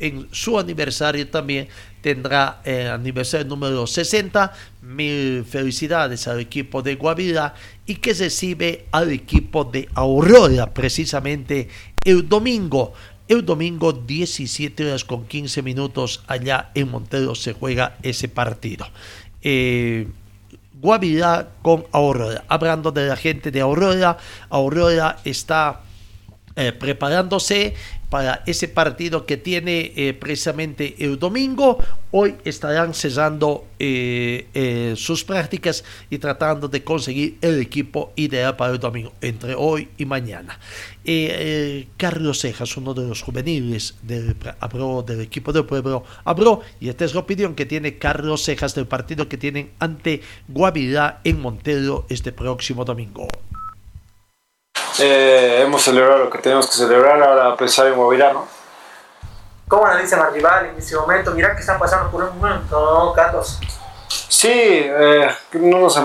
[0.00, 1.68] en su aniversario también
[2.00, 4.52] tendrá el aniversario número 60.
[4.82, 7.54] Mil felicidades al equipo de Guavirá
[7.86, 11.68] y que recibe al equipo de Aurora precisamente
[12.04, 12.94] el domingo.
[13.28, 18.86] El domingo 17 horas con 15 minutos allá en Montero se juega ese partido.
[19.42, 20.08] Eh,
[20.80, 22.44] Guavirá con Aurora.
[22.48, 24.16] Hablando de la gente de Aurora,
[24.48, 25.82] Aurora está
[26.56, 27.74] eh, preparándose
[28.10, 31.78] para ese partido que tiene eh, precisamente el domingo.
[32.10, 38.72] Hoy estarán cesando eh, eh, sus prácticas y tratando de conseguir el equipo ideal para
[38.72, 40.58] el domingo, entre hoy y mañana.
[41.96, 44.36] Carlos Cejas, uno de los juveniles del,
[45.20, 49.28] equipo del pueblo, habló y esta es la opinión que tiene Carlos Cejas del partido
[49.28, 53.28] que tienen ante Guavirá en Montero este próximo domingo.
[54.98, 58.46] Eh, hemos celebrado lo que tenemos que celebrar, ahora pensar en Guavirá, ¿no?
[59.68, 61.30] ¿Cómo analizan al rival en ese momento?
[61.30, 63.58] Mirá que están pasando por un momento, ¿no, Carlos?
[64.08, 65.96] Sí, eh, no, nos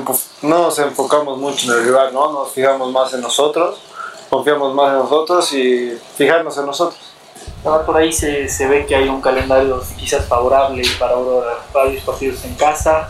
[0.44, 2.32] no nos enfocamos mucho en el rival, ¿no?
[2.32, 3.82] Nos fijamos más en nosotros,
[4.30, 7.00] confiamos más en nosotros y fijarnos en nosotros.
[7.64, 12.04] Ahora por ahí se, se ve que hay un calendario quizás favorable para Aurora, varios
[12.04, 13.10] partidos en casa,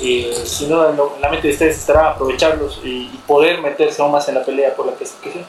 [0.00, 4.12] y sin duda en la mente de ustedes estará aprovecharlos y, y, poder meterse aún
[4.12, 5.44] más en la pelea por la clasificación.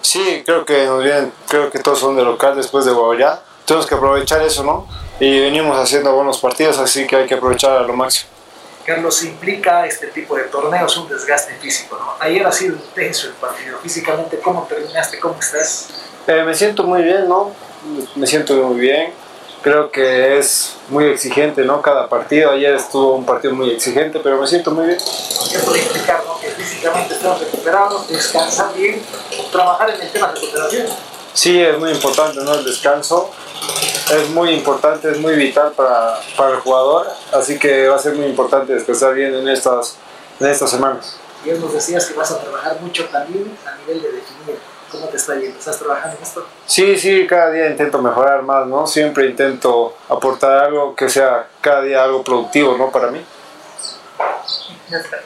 [0.00, 3.42] Sí, creo que nos vienen, creo que todos son de local después de Guavirá.
[3.64, 4.86] Tenemos que aprovechar eso, ¿no?
[5.18, 8.30] Y venimos haciendo buenos partidos, así que hay que aprovechar a lo máximo.
[8.84, 12.14] Carlos, implica este tipo de torneos un desgaste físico, ¿no?
[12.20, 13.78] Ayer ha sido intenso el partido.
[13.78, 15.18] Físicamente, ¿cómo terminaste?
[15.18, 15.88] ¿Cómo estás?
[16.26, 17.52] Eh, me siento muy bien, ¿no?
[18.14, 19.23] Me siento muy bien
[19.64, 21.80] creo que es muy exigente, ¿no?
[21.80, 24.98] Cada partido, ayer estuvo un partido muy exigente, pero me siento muy bien.
[25.50, 26.38] ¿Qué puede implicar, no?
[26.38, 29.02] Que físicamente estamos recuperados, descansar bien,
[29.50, 30.86] trabajar en el tema de recuperación.
[31.32, 32.54] Sí, es muy importante, ¿no?
[32.54, 33.30] El descanso
[34.14, 38.14] es muy importante, es muy vital para, para el jugador, así que va a ser
[38.16, 39.96] muy importante descansar bien en estas,
[40.40, 41.16] en estas semanas.
[41.44, 44.58] Y nos decías que vas a trabajar mucho también a nivel de definir
[44.94, 45.58] ¿Cómo te está yendo?
[45.58, 46.46] ¿Estás trabajando en esto?
[46.66, 48.86] Sí, sí, cada día intento mejorar más, ¿no?
[48.86, 52.92] Siempre intento aportar algo que sea cada día algo productivo, ¿no?
[52.92, 53.20] Para mí.
[54.88, 55.16] Ya está.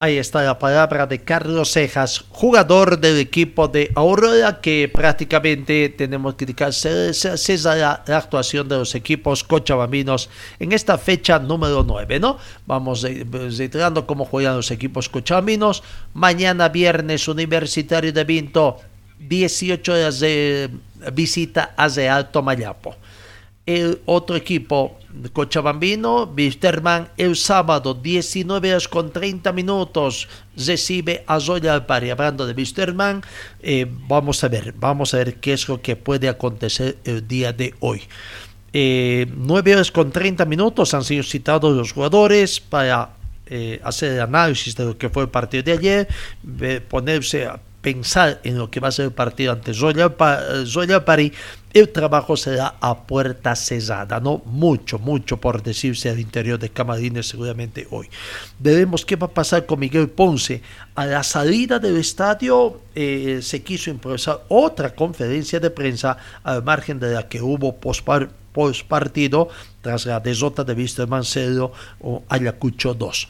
[0.00, 6.36] Ahí está la palabra de Carlos Cejas, jugador del equipo de Aurora, que prácticamente tenemos
[6.36, 6.72] que indicar
[7.64, 10.30] la, actuación de los equipos cochabambinos
[10.60, 12.38] en esta fecha número 9, ¿no?
[12.64, 15.82] Vamos reiterando cómo juegan los equipos cochabambinos.
[16.14, 18.76] Mañana viernes Universitario de Vinto,
[19.18, 20.70] 18 horas de
[21.12, 22.94] visita a Real Tomayapo.
[23.66, 24.96] El otro equipo
[25.32, 32.10] Cochabambino, Wisterman, el sábado 19 horas con 30 minutos recibe a Zoya Alpari.
[32.10, 33.22] Hablando de Wisterman,
[33.60, 37.52] eh, vamos a ver, vamos a ver qué es lo que puede acontecer el día
[37.52, 38.02] de hoy.
[38.72, 43.10] Eh, 9 horas con 30 minutos han sido citados los jugadores para
[43.46, 46.08] eh, hacer el análisis de lo que fue el partido de ayer,
[46.88, 51.32] ponerse a pensar en lo que va a ser el partido ante Zoya Alpari
[51.74, 57.28] el trabajo será a puerta cerrada, no mucho, mucho por decirse al interior de Camarines
[57.28, 58.08] seguramente hoy.
[58.58, 60.62] Veremos qué va a pasar con Miguel Ponce.
[60.94, 66.98] A la salida del estadio eh, se quiso improvisar otra conferencia de prensa al margen
[66.98, 68.06] de la que hubo post
[68.88, 69.48] partido
[69.82, 73.28] tras la derrota de Víctor Mancero o Ayacucho 2.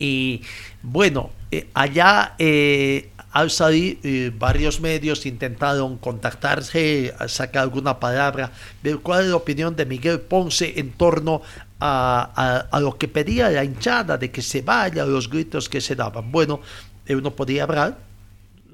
[0.00, 0.40] Y
[0.82, 8.52] bueno, eh, allá eh, al salir eh, varios medios intentaron contactarse, sacar alguna palabra,
[8.82, 11.42] ver cuál es la opinión de Miguel Ponce en torno
[11.78, 15.80] a, a, a, lo que pedía la hinchada de que se vaya, los gritos que
[15.80, 16.30] se daban.
[16.32, 16.60] Bueno,
[17.06, 17.98] él no podía hablar,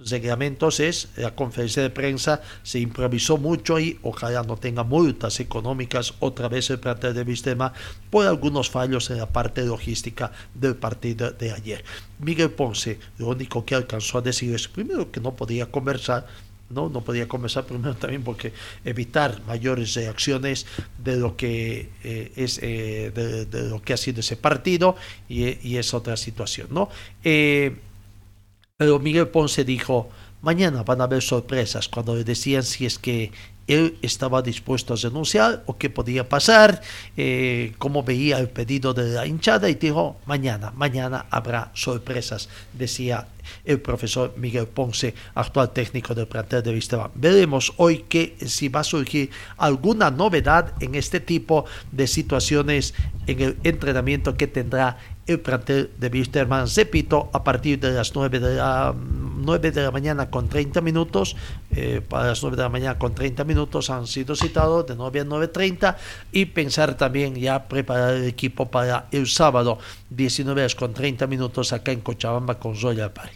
[0.04, 6.14] reglamentos es la conferencia de prensa se improvisó mucho y ojalá no tenga multas económicas
[6.20, 7.72] otra vez el plantel de Vistema
[8.10, 11.84] por algunos fallos en la parte logística del partido de ayer.
[12.18, 16.26] Miguel Ponce lo único que alcanzó a decir es primero que no podía conversar
[16.68, 18.52] no, no podía comenzar primero también porque
[18.84, 20.66] evitar mayores reacciones
[21.02, 24.96] de lo que eh, es eh, de, lo que ha sido ese partido
[25.28, 26.88] y, es otra situación, ¿no?
[27.22, 27.76] Eh,
[28.76, 30.08] pero Miguel Ponce dijo
[30.42, 33.32] mañana van a haber sorpresas cuando le decían si es que
[33.66, 36.82] él estaba dispuesto a renunciar o qué podía pasar,
[37.16, 43.26] eh, cómo veía el pedido de la hinchada y dijo, mañana, mañana habrá sorpresas, decía
[43.64, 47.10] el profesor Miguel Ponce, actual técnico del plantel de Vista.
[47.16, 52.94] Veremos hoy que si va a surgir alguna novedad en este tipo de situaciones
[53.26, 56.66] en el entrenamiento que tendrá el plantel de Wisterman.
[56.74, 61.36] Repito, a partir de las 9 de la, 9 de la mañana con 30 minutos,
[61.70, 65.20] eh, para las 9 de la mañana con 30 minutos han sido citados de 9
[65.20, 65.96] a 9.30
[66.32, 69.78] y pensar también ya preparar el equipo para el sábado
[70.10, 73.32] 19 horas con 30 minutos acá en Cochabamba con Zoya Pari.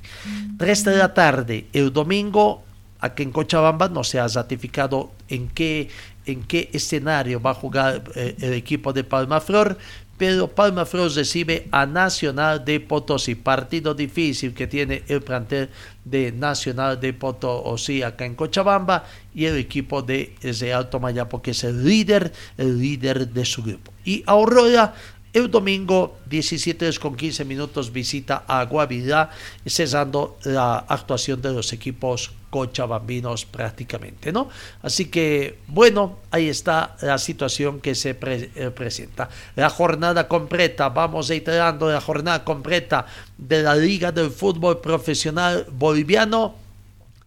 [0.58, 2.62] 3 de la tarde, el domingo
[3.00, 5.88] aquí en Cochabamba no se ha ratificado en qué,
[6.26, 9.78] en qué escenario va a jugar eh, el equipo de Palma Flor,
[10.20, 15.70] pero Palma Flor recibe a Nacional de Potosí, partido difícil que tiene el plantel
[16.04, 21.64] de Nacional de Potosí acá en Cochabamba y el equipo de Real Tomayapo que es
[21.64, 23.94] el líder, el líder de su grupo.
[24.04, 24.92] Y Aurora
[25.32, 29.30] el domingo, 17 con 15 minutos, visita a Guavirá,
[29.64, 34.48] cesando la actuación de los equipos cochabambinos prácticamente, ¿no?
[34.82, 39.28] Así que, bueno, ahí está la situación que se eh, presenta.
[39.54, 43.06] La jornada completa, vamos reiterando la jornada completa
[43.38, 46.56] de la Liga del Fútbol Profesional Boliviano,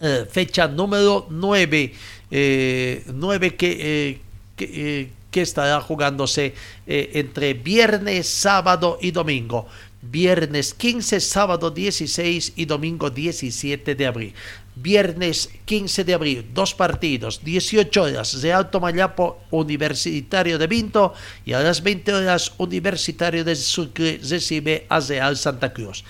[0.02, 1.94] eh, fecha número 9,
[2.30, 4.20] 9 eh, que...
[4.58, 6.54] que que estará jugándose
[6.86, 9.68] eh, entre viernes, sábado y domingo.
[10.02, 14.34] Viernes 15, sábado 16 y domingo 17 de abril.
[14.76, 21.14] Viernes 15 de abril, dos partidos, 18 horas, Real Tomayapo, Universitario de Vinto,
[21.46, 26.04] y a las 20 horas, Universitario de Sucre recibe a Real Santa Cruz.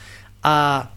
[0.43, 0.91] A,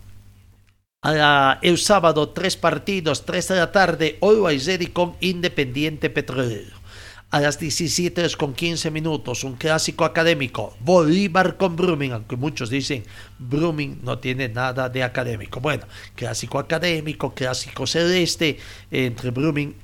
[1.63, 6.86] el sábado, tres partidos, 3 de la tarde, Always con Independiente Petrolero
[7.31, 13.05] a las 17 con 15 minutos, un clásico académico, Bolívar con Brumming, aunque muchos dicen
[13.39, 15.61] Brumming no tiene nada de académico.
[15.61, 18.59] Bueno, clásico académico, clásico celeste
[18.91, 19.75] entre Brumming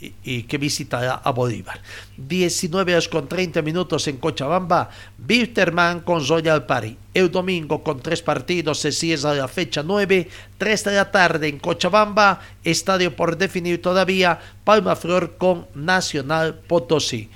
[0.00, 1.80] y, que visitará a Bolívar.
[2.16, 6.96] 19 horas con 30 minutos en Cochabamba, Bitterman con Royal Party.
[7.14, 11.58] El domingo con tres partidos se cierra la fecha 9, 3 de la tarde en
[11.58, 17.28] Cochabamba, estadio por definir todavía, Palma Flor con Nacional Potosí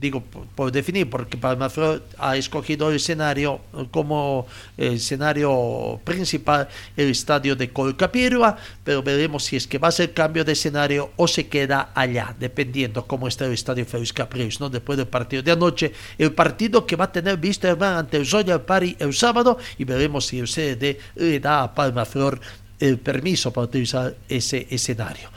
[0.00, 4.46] digo por, definir, porque Palmaflor ha escogido el escenario como
[4.76, 10.14] el escenario principal, el estadio de Colcapirua, pero veremos si es que va a ser
[10.14, 14.70] cambio de escenario o se queda allá, dependiendo cómo está el estadio Félix Capriles, ¿no?
[14.70, 18.62] Después del partido de anoche, el partido que va a tener Wisterman ante el Royal
[18.62, 22.40] Party el sábado, y veremos si el CDD le da a Palmaflor
[22.78, 25.28] el permiso para utilizar ese escenario.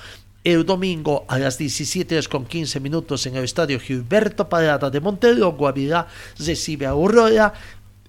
[0.44, 5.54] El domingo a las 17 con 15 minutos en el estadio Gilberto Parada de Montero,
[5.54, 7.54] Guavirá recibe a Aurora,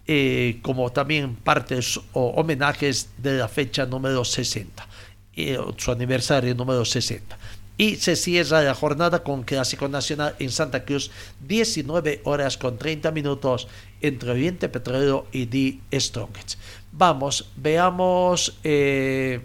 [0.07, 4.89] eh, como también partes o homenajes de la fecha número 60,
[5.37, 7.39] eh, su aniversario número 60.
[7.76, 11.12] Y se cierra la jornada con Clásico Nacional en Santa Cruz,
[11.47, 13.68] 19 horas con 30 minutos
[14.01, 16.59] entre Oriente Petrolero y The Strongest.
[16.91, 18.59] Vamos, veamos.
[18.64, 19.41] Eh,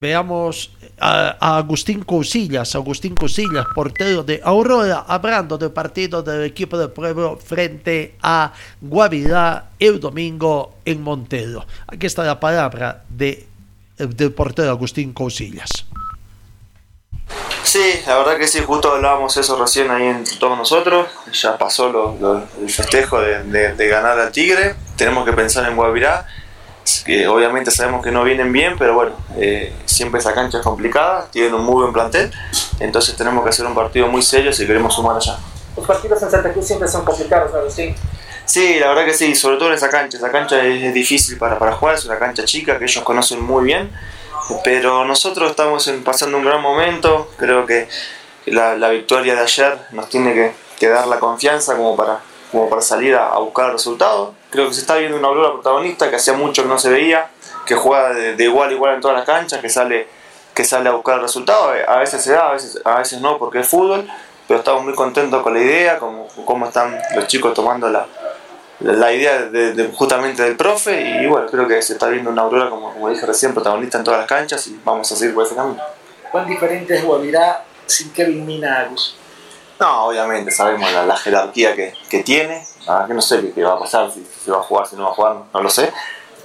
[0.00, 0.70] Veamos
[1.00, 7.36] a, Agustín Cousillas, Agustín Cousillas, portero de Aurora, hablando del partido del equipo del pueblo
[7.36, 11.66] frente a Guavirá el domingo en Montero.
[11.88, 13.48] Aquí está la palabra de,
[13.96, 15.70] del portero Agustín Cousillas.
[17.64, 21.08] Sí, la verdad que sí, justo hablábamos eso recién ahí en todos nosotros.
[21.32, 24.76] Ya pasó el festejo de, de ganar al Tigre.
[24.94, 26.24] Tenemos que pensar en Guavirá
[27.04, 31.28] que obviamente sabemos que no vienen bien, pero bueno, eh, siempre esa cancha es complicada,
[31.30, 32.30] tienen un muy buen plantel,
[32.80, 35.38] entonces tenemos que hacer un partido muy serio si queremos sumar allá.
[35.76, 37.70] Los partidos en Santa Cruz siempre son complicados, ¿no?
[37.70, 37.94] Sí.
[38.44, 40.16] Sí, la verdad que sí, sobre todo en esa cancha.
[40.16, 43.64] Esa cancha es difícil para, para jugar, es una cancha chica que ellos conocen muy
[43.64, 43.92] bien,
[44.64, 47.30] pero nosotros estamos pasando un gran momento.
[47.36, 47.88] Creo que
[48.46, 52.20] la, la victoria de ayer nos tiene que, que, dar la confianza como para,
[52.50, 55.52] como para salir a, a buscar el resultado creo que se está viendo una Aurora
[55.52, 57.30] protagonista que hacía mucho que no se veía,
[57.66, 60.08] que juega de, igual a igual en todas las canchas, que sale,
[60.54, 61.72] que sale a buscar el resultado.
[61.86, 64.08] A veces se da, a veces, no, porque es fútbol,
[64.46, 68.06] pero estamos muy contentos con la idea, como cómo están los chicos tomando la,
[68.80, 72.70] la idea de, justamente del profe y bueno, creo que se está viendo una Aurora,
[72.70, 75.54] como, como dije recién, protagonista en todas las canchas y vamos a seguir por ese
[75.54, 75.82] camino.
[76.30, 79.16] ¿Cuán diferente es Guavirá sin Kevin Minagos?
[79.80, 83.78] No, obviamente sabemos la, jerarquía que, que tiene, ah, que no sé qué, va a
[83.78, 85.92] pasar, si, si, va a jugar, si no va a jugar, no lo sé,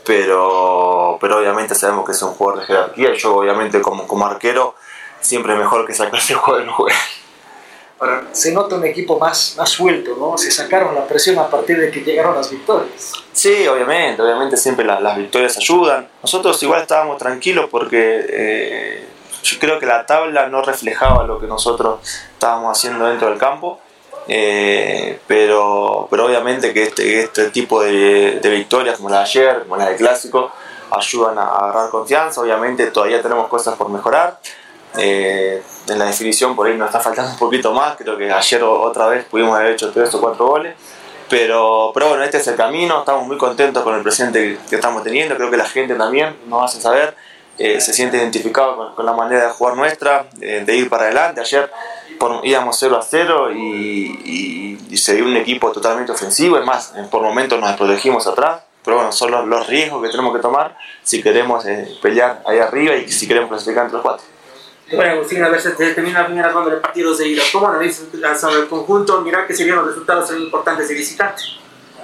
[0.05, 4.75] pero, pero obviamente sabemos que es un jugador de jerarquía yo obviamente como, como arquero
[5.21, 6.91] siempre es mejor que sacarse el juego juego
[8.31, 10.37] se nota un equipo más, más suelto, ¿no?
[10.37, 13.11] Se sacaron la presión a partir de que llegaron las victorias.
[13.31, 16.07] Sí, obviamente, obviamente siempre las victorias ayudan.
[16.21, 19.07] Nosotros igual estábamos tranquilos porque eh,
[19.43, 21.99] yo creo que la tabla no reflejaba lo que nosotros
[22.33, 23.79] estábamos haciendo dentro del campo.
[24.27, 29.75] Eh, pero, pero obviamente que este, este tipo de, victorias como la de ayer, como
[29.75, 30.51] la del clásico,
[30.91, 32.41] ayudan a agarrar confianza.
[32.41, 34.39] Obviamente todavía tenemos cosas por mejorar.
[34.97, 38.61] Eh, en la definición por ahí nos está faltando un poquito más, creo que ayer
[38.63, 40.75] otra vez pudimos haber hecho tres o cuatro goles,
[41.27, 45.03] pero, pero bueno, este es el camino, estamos muy contentos con el presente que estamos
[45.03, 47.15] teniendo, creo que la gente también nos hace saber,
[47.57, 51.41] eh, se siente identificado con, la manera de jugar nuestra, eh, de ir para adelante,
[51.41, 51.71] ayer
[52.19, 56.93] por, íbamos 0 a 0 y, y, se dio un equipo totalmente ofensivo, es más,
[57.09, 60.77] por momentos nos desprotegimos atrás, pero bueno, son los, los riesgos que tenemos que tomar
[61.01, 61.65] si queremos
[62.01, 64.25] pelear ahí arriba y si queremos clasificar entre los cuatro.
[64.91, 67.41] Bueno, Agustín, a ver, se termina la primera ronda de partidos de ida.
[67.51, 68.05] ¿Cómo analizas
[68.53, 69.21] el conjunto?
[69.21, 71.41] Mira que se vieron los resultados importantes de visitante.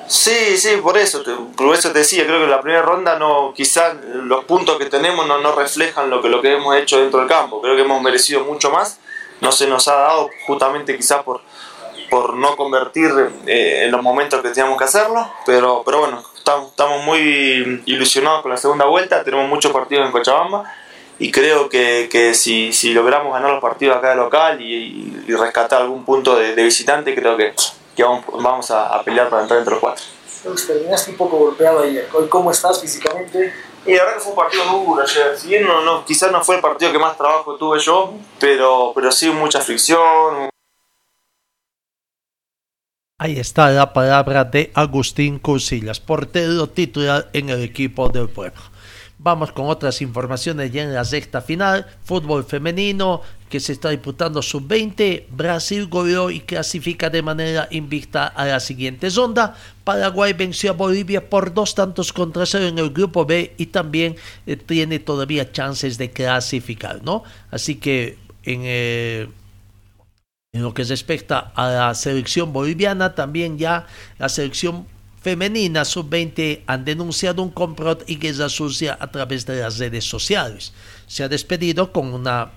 [0.09, 1.23] Sí, sí, por eso,
[1.55, 5.27] por eso te decía, creo que la primera ronda no, quizás los puntos que tenemos
[5.27, 8.01] no, no reflejan lo que, lo que hemos hecho dentro del campo, creo que hemos
[8.01, 8.99] merecido mucho más,
[9.39, 11.41] no se nos ha dado justamente quizás por,
[12.09, 13.11] por no convertir
[13.45, 18.41] eh, en los momentos que teníamos que hacerlo, pero, pero bueno, estamos, estamos muy ilusionados
[18.41, 20.73] con la segunda vuelta, tenemos muchos partidos en Cochabamba
[21.19, 25.83] y creo que, que si, si, logramos ganar los partidos acá de local y, rescatar
[25.83, 27.53] algún punto de, visitante, creo que,
[27.99, 30.05] que vamos, vamos a, a, pelear para entrar entre los cuatro.
[30.65, 32.07] Terminaste un poco golpeado ayer.
[32.29, 33.53] ¿Cómo estás físicamente?
[33.85, 35.37] Y la verdad que fue un partido duro ayer.
[35.37, 38.93] Si bien no, no, quizás no fue el partido que más trabajo tuve yo, pero,
[38.95, 40.49] pero sí mucha fricción.
[43.17, 48.61] Ahí está la palabra de Agustín Cursillas, portero titular en el equipo del pueblo.
[49.21, 51.85] Vamos con otras informaciones ya en la sexta final.
[52.05, 55.25] Fútbol femenino que se está disputando sub-20.
[55.29, 59.57] Brasil goleó y clasifica de manera invicta a la siguiente ronda.
[59.83, 64.15] Paraguay venció a Bolivia por dos tantos contra cero en el grupo B y también
[64.47, 67.23] eh, tiene todavía chances de clasificar, ¿no?
[67.51, 69.27] Así que en, eh,
[70.53, 73.85] en lo que respecta a la selección boliviana, también ya
[74.17, 74.87] la selección
[75.21, 80.73] femenina sub-20 han denunciado un complot y guerra sucia a través de las redes sociales.
[81.07, 82.51] Se ha despedido con una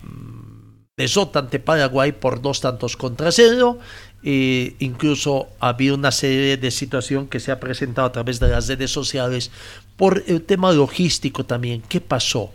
[0.96, 3.78] desota ante Paraguay por dos tantos contra cero.
[4.24, 8.68] E incluso había una serie de situación que se ha presentado a través de las
[8.68, 9.50] redes sociales
[9.96, 11.82] por el tema logístico también.
[11.88, 12.52] ¿Qué pasó?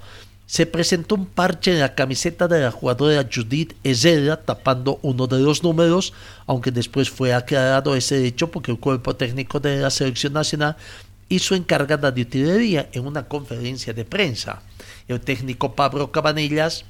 [0.48, 5.40] Se presentó un parche en la camiseta de la jugadora Judith Ezera tapando uno de
[5.40, 6.14] los números,
[6.48, 10.78] aunque después fue aclarado ese hecho porque el cuerpo técnico de la selección nacional
[11.28, 14.62] hizo encargada de utilería en una conferencia de prensa.
[15.10, 16.86] El técnico Pablo Cabanillas,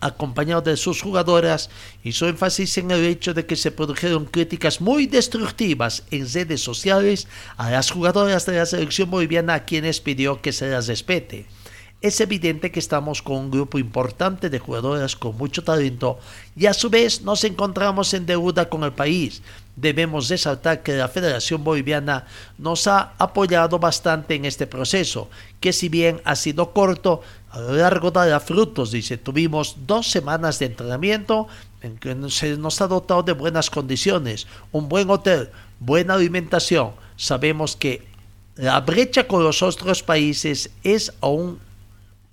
[0.00, 1.68] acompañado de sus jugadoras,
[2.02, 7.28] hizo énfasis en el hecho de que se produjeron críticas muy destructivas en redes sociales
[7.58, 11.57] a las jugadoras de la selección boliviana a quienes pidió que se las respete
[12.00, 16.18] es evidente que estamos con un grupo importante de jugadoras con mucho talento
[16.54, 19.42] y a su vez nos encontramos en deuda con el país.
[19.74, 22.24] Debemos resaltar que la Federación Boliviana
[22.56, 25.28] nos ha apoyado bastante en este proceso,
[25.58, 29.18] que si bien ha sido corto, a lo largo dará frutos, dice.
[29.18, 31.48] Tuvimos dos semanas de entrenamiento
[31.80, 36.92] en que se nos ha dotado de buenas condiciones, un buen hotel, buena alimentación.
[37.16, 38.06] Sabemos que
[38.54, 41.60] la brecha con los otros países es aún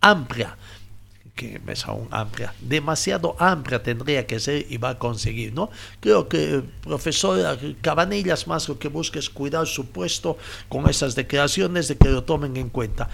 [0.06, 0.58] amplia,
[1.36, 5.70] que es aún amplia, demasiado amplia tendría que ser y va a conseguir, ¿no?
[5.99, 10.38] Creo que profesor Cabanillas más lo que busca es cuidar su puesto
[10.70, 13.10] con esas declaraciones de que lo tomen en cuenta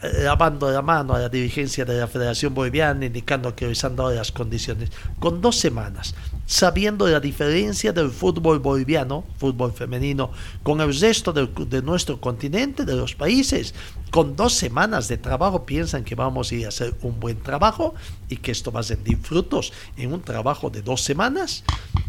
[0.00, 4.12] lavando la mano a la dirigencia de la Federación Boliviana, indicando que les han dado
[4.12, 4.90] las condiciones.
[5.18, 6.14] Con dos semanas,
[6.46, 10.30] sabiendo la diferencia del fútbol boliviano, fútbol femenino,
[10.62, 13.74] con el resto de, nuestro continente, de los países,
[14.10, 17.94] con dos semanas de trabajo piensan que vamos a ir a hacer un buen trabajo
[18.28, 21.64] y que esto va a rendir frutos en un trabajo de dos semanas.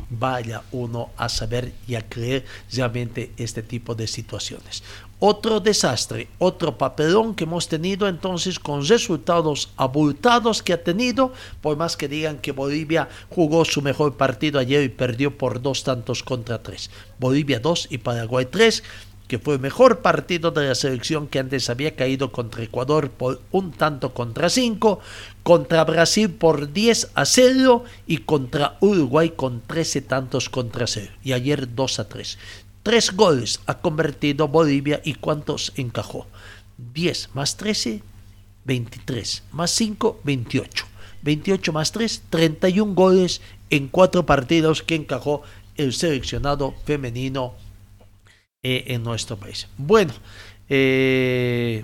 [0.10, 4.84] Vaya uno a saber y a creer realmente este tipo de situaciones.
[5.20, 11.76] Otro desastre, otro papelón que hemos tenido entonces con resultados abultados que ha tenido, por
[11.76, 16.22] más que digan que Bolivia jugó su mejor partido ayer y perdió por dos tantos
[16.22, 16.92] contra tres.
[17.18, 18.84] Bolivia 2 y Paraguay 3
[19.28, 23.42] que fue el mejor partido de la selección que antes había caído contra Ecuador por
[23.52, 25.00] un tanto contra 5,
[25.44, 31.12] contra Brasil por 10 a 0 y contra Uruguay con 13 tantos contra 0.
[31.24, 32.38] Y ayer 2 a 3.
[32.88, 36.26] Tres goles ha convertido Bolivia y cuántos encajó.
[36.94, 38.02] 10 más 13,
[38.64, 39.44] 23.
[39.52, 40.86] Más 5, 28.
[41.22, 45.42] 28 más 3, 31 goles en cuatro partidos que encajó
[45.76, 47.56] el seleccionado femenino
[48.64, 49.68] eh, en nuestro país.
[49.78, 50.14] Bueno,
[50.70, 51.84] eh,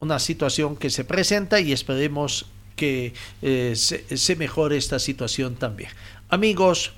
[0.00, 5.90] una situación que se presenta y esperemos que eh, se, se mejore esta situación también.
[6.28, 6.90] Amigos,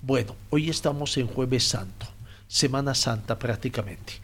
[0.00, 2.06] bueno, hoy estamos en jueves santo,
[2.48, 4.14] Semana Santa prácticamente.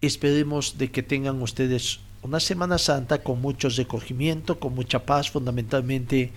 [0.00, 6.32] Esperemos de que tengan ustedes una Semana Santa con mucho recogimiento, con mucha paz fundamentalmente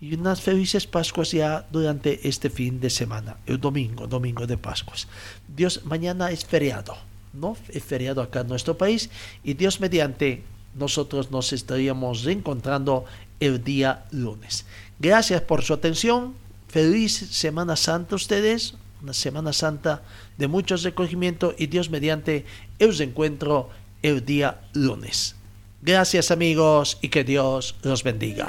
[0.00, 5.08] y unas felices Pascuas ya durante este fin de semana, el domingo, domingo de Pascuas.
[5.48, 6.96] Dios, mañana es feriado,
[7.32, 7.56] ¿no?
[7.68, 9.10] Es feriado acá en nuestro país
[9.42, 13.04] y Dios mediante nosotros nos estaríamos reencontrando
[13.40, 14.66] el día lunes.
[14.98, 16.34] Gracias por su atención.
[16.68, 18.74] Feliz Semana Santa ustedes.
[19.02, 20.02] Una Semana Santa
[20.36, 22.44] de mucho recogimiento y Dios mediante
[22.78, 23.70] el reencuentro
[24.02, 25.36] el día lunes.
[25.80, 28.46] Gracias amigos y que Dios los bendiga.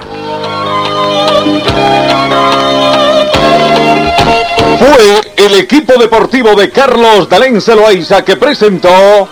[4.78, 9.28] Fue el equipo deportivo de Carlos Dalén Celoaiza que presentó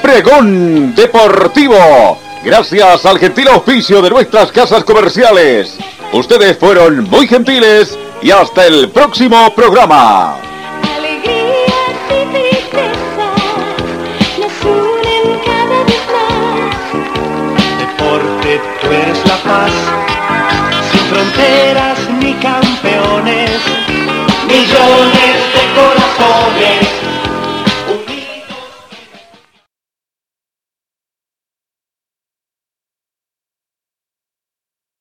[0.00, 2.18] Pregón Deportivo.
[2.42, 5.76] Gracias al gentil oficio de nuestras casas comerciales.
[6.12, 10.36] Ustedes fueron muy gentiles y hasta el próximo programa.
[17.78, 19.72] Deporte, tú eres la paz,
[20.90, 23.60] sin fronteras ni campeones,
[24.46, 27.01] millones de corazones.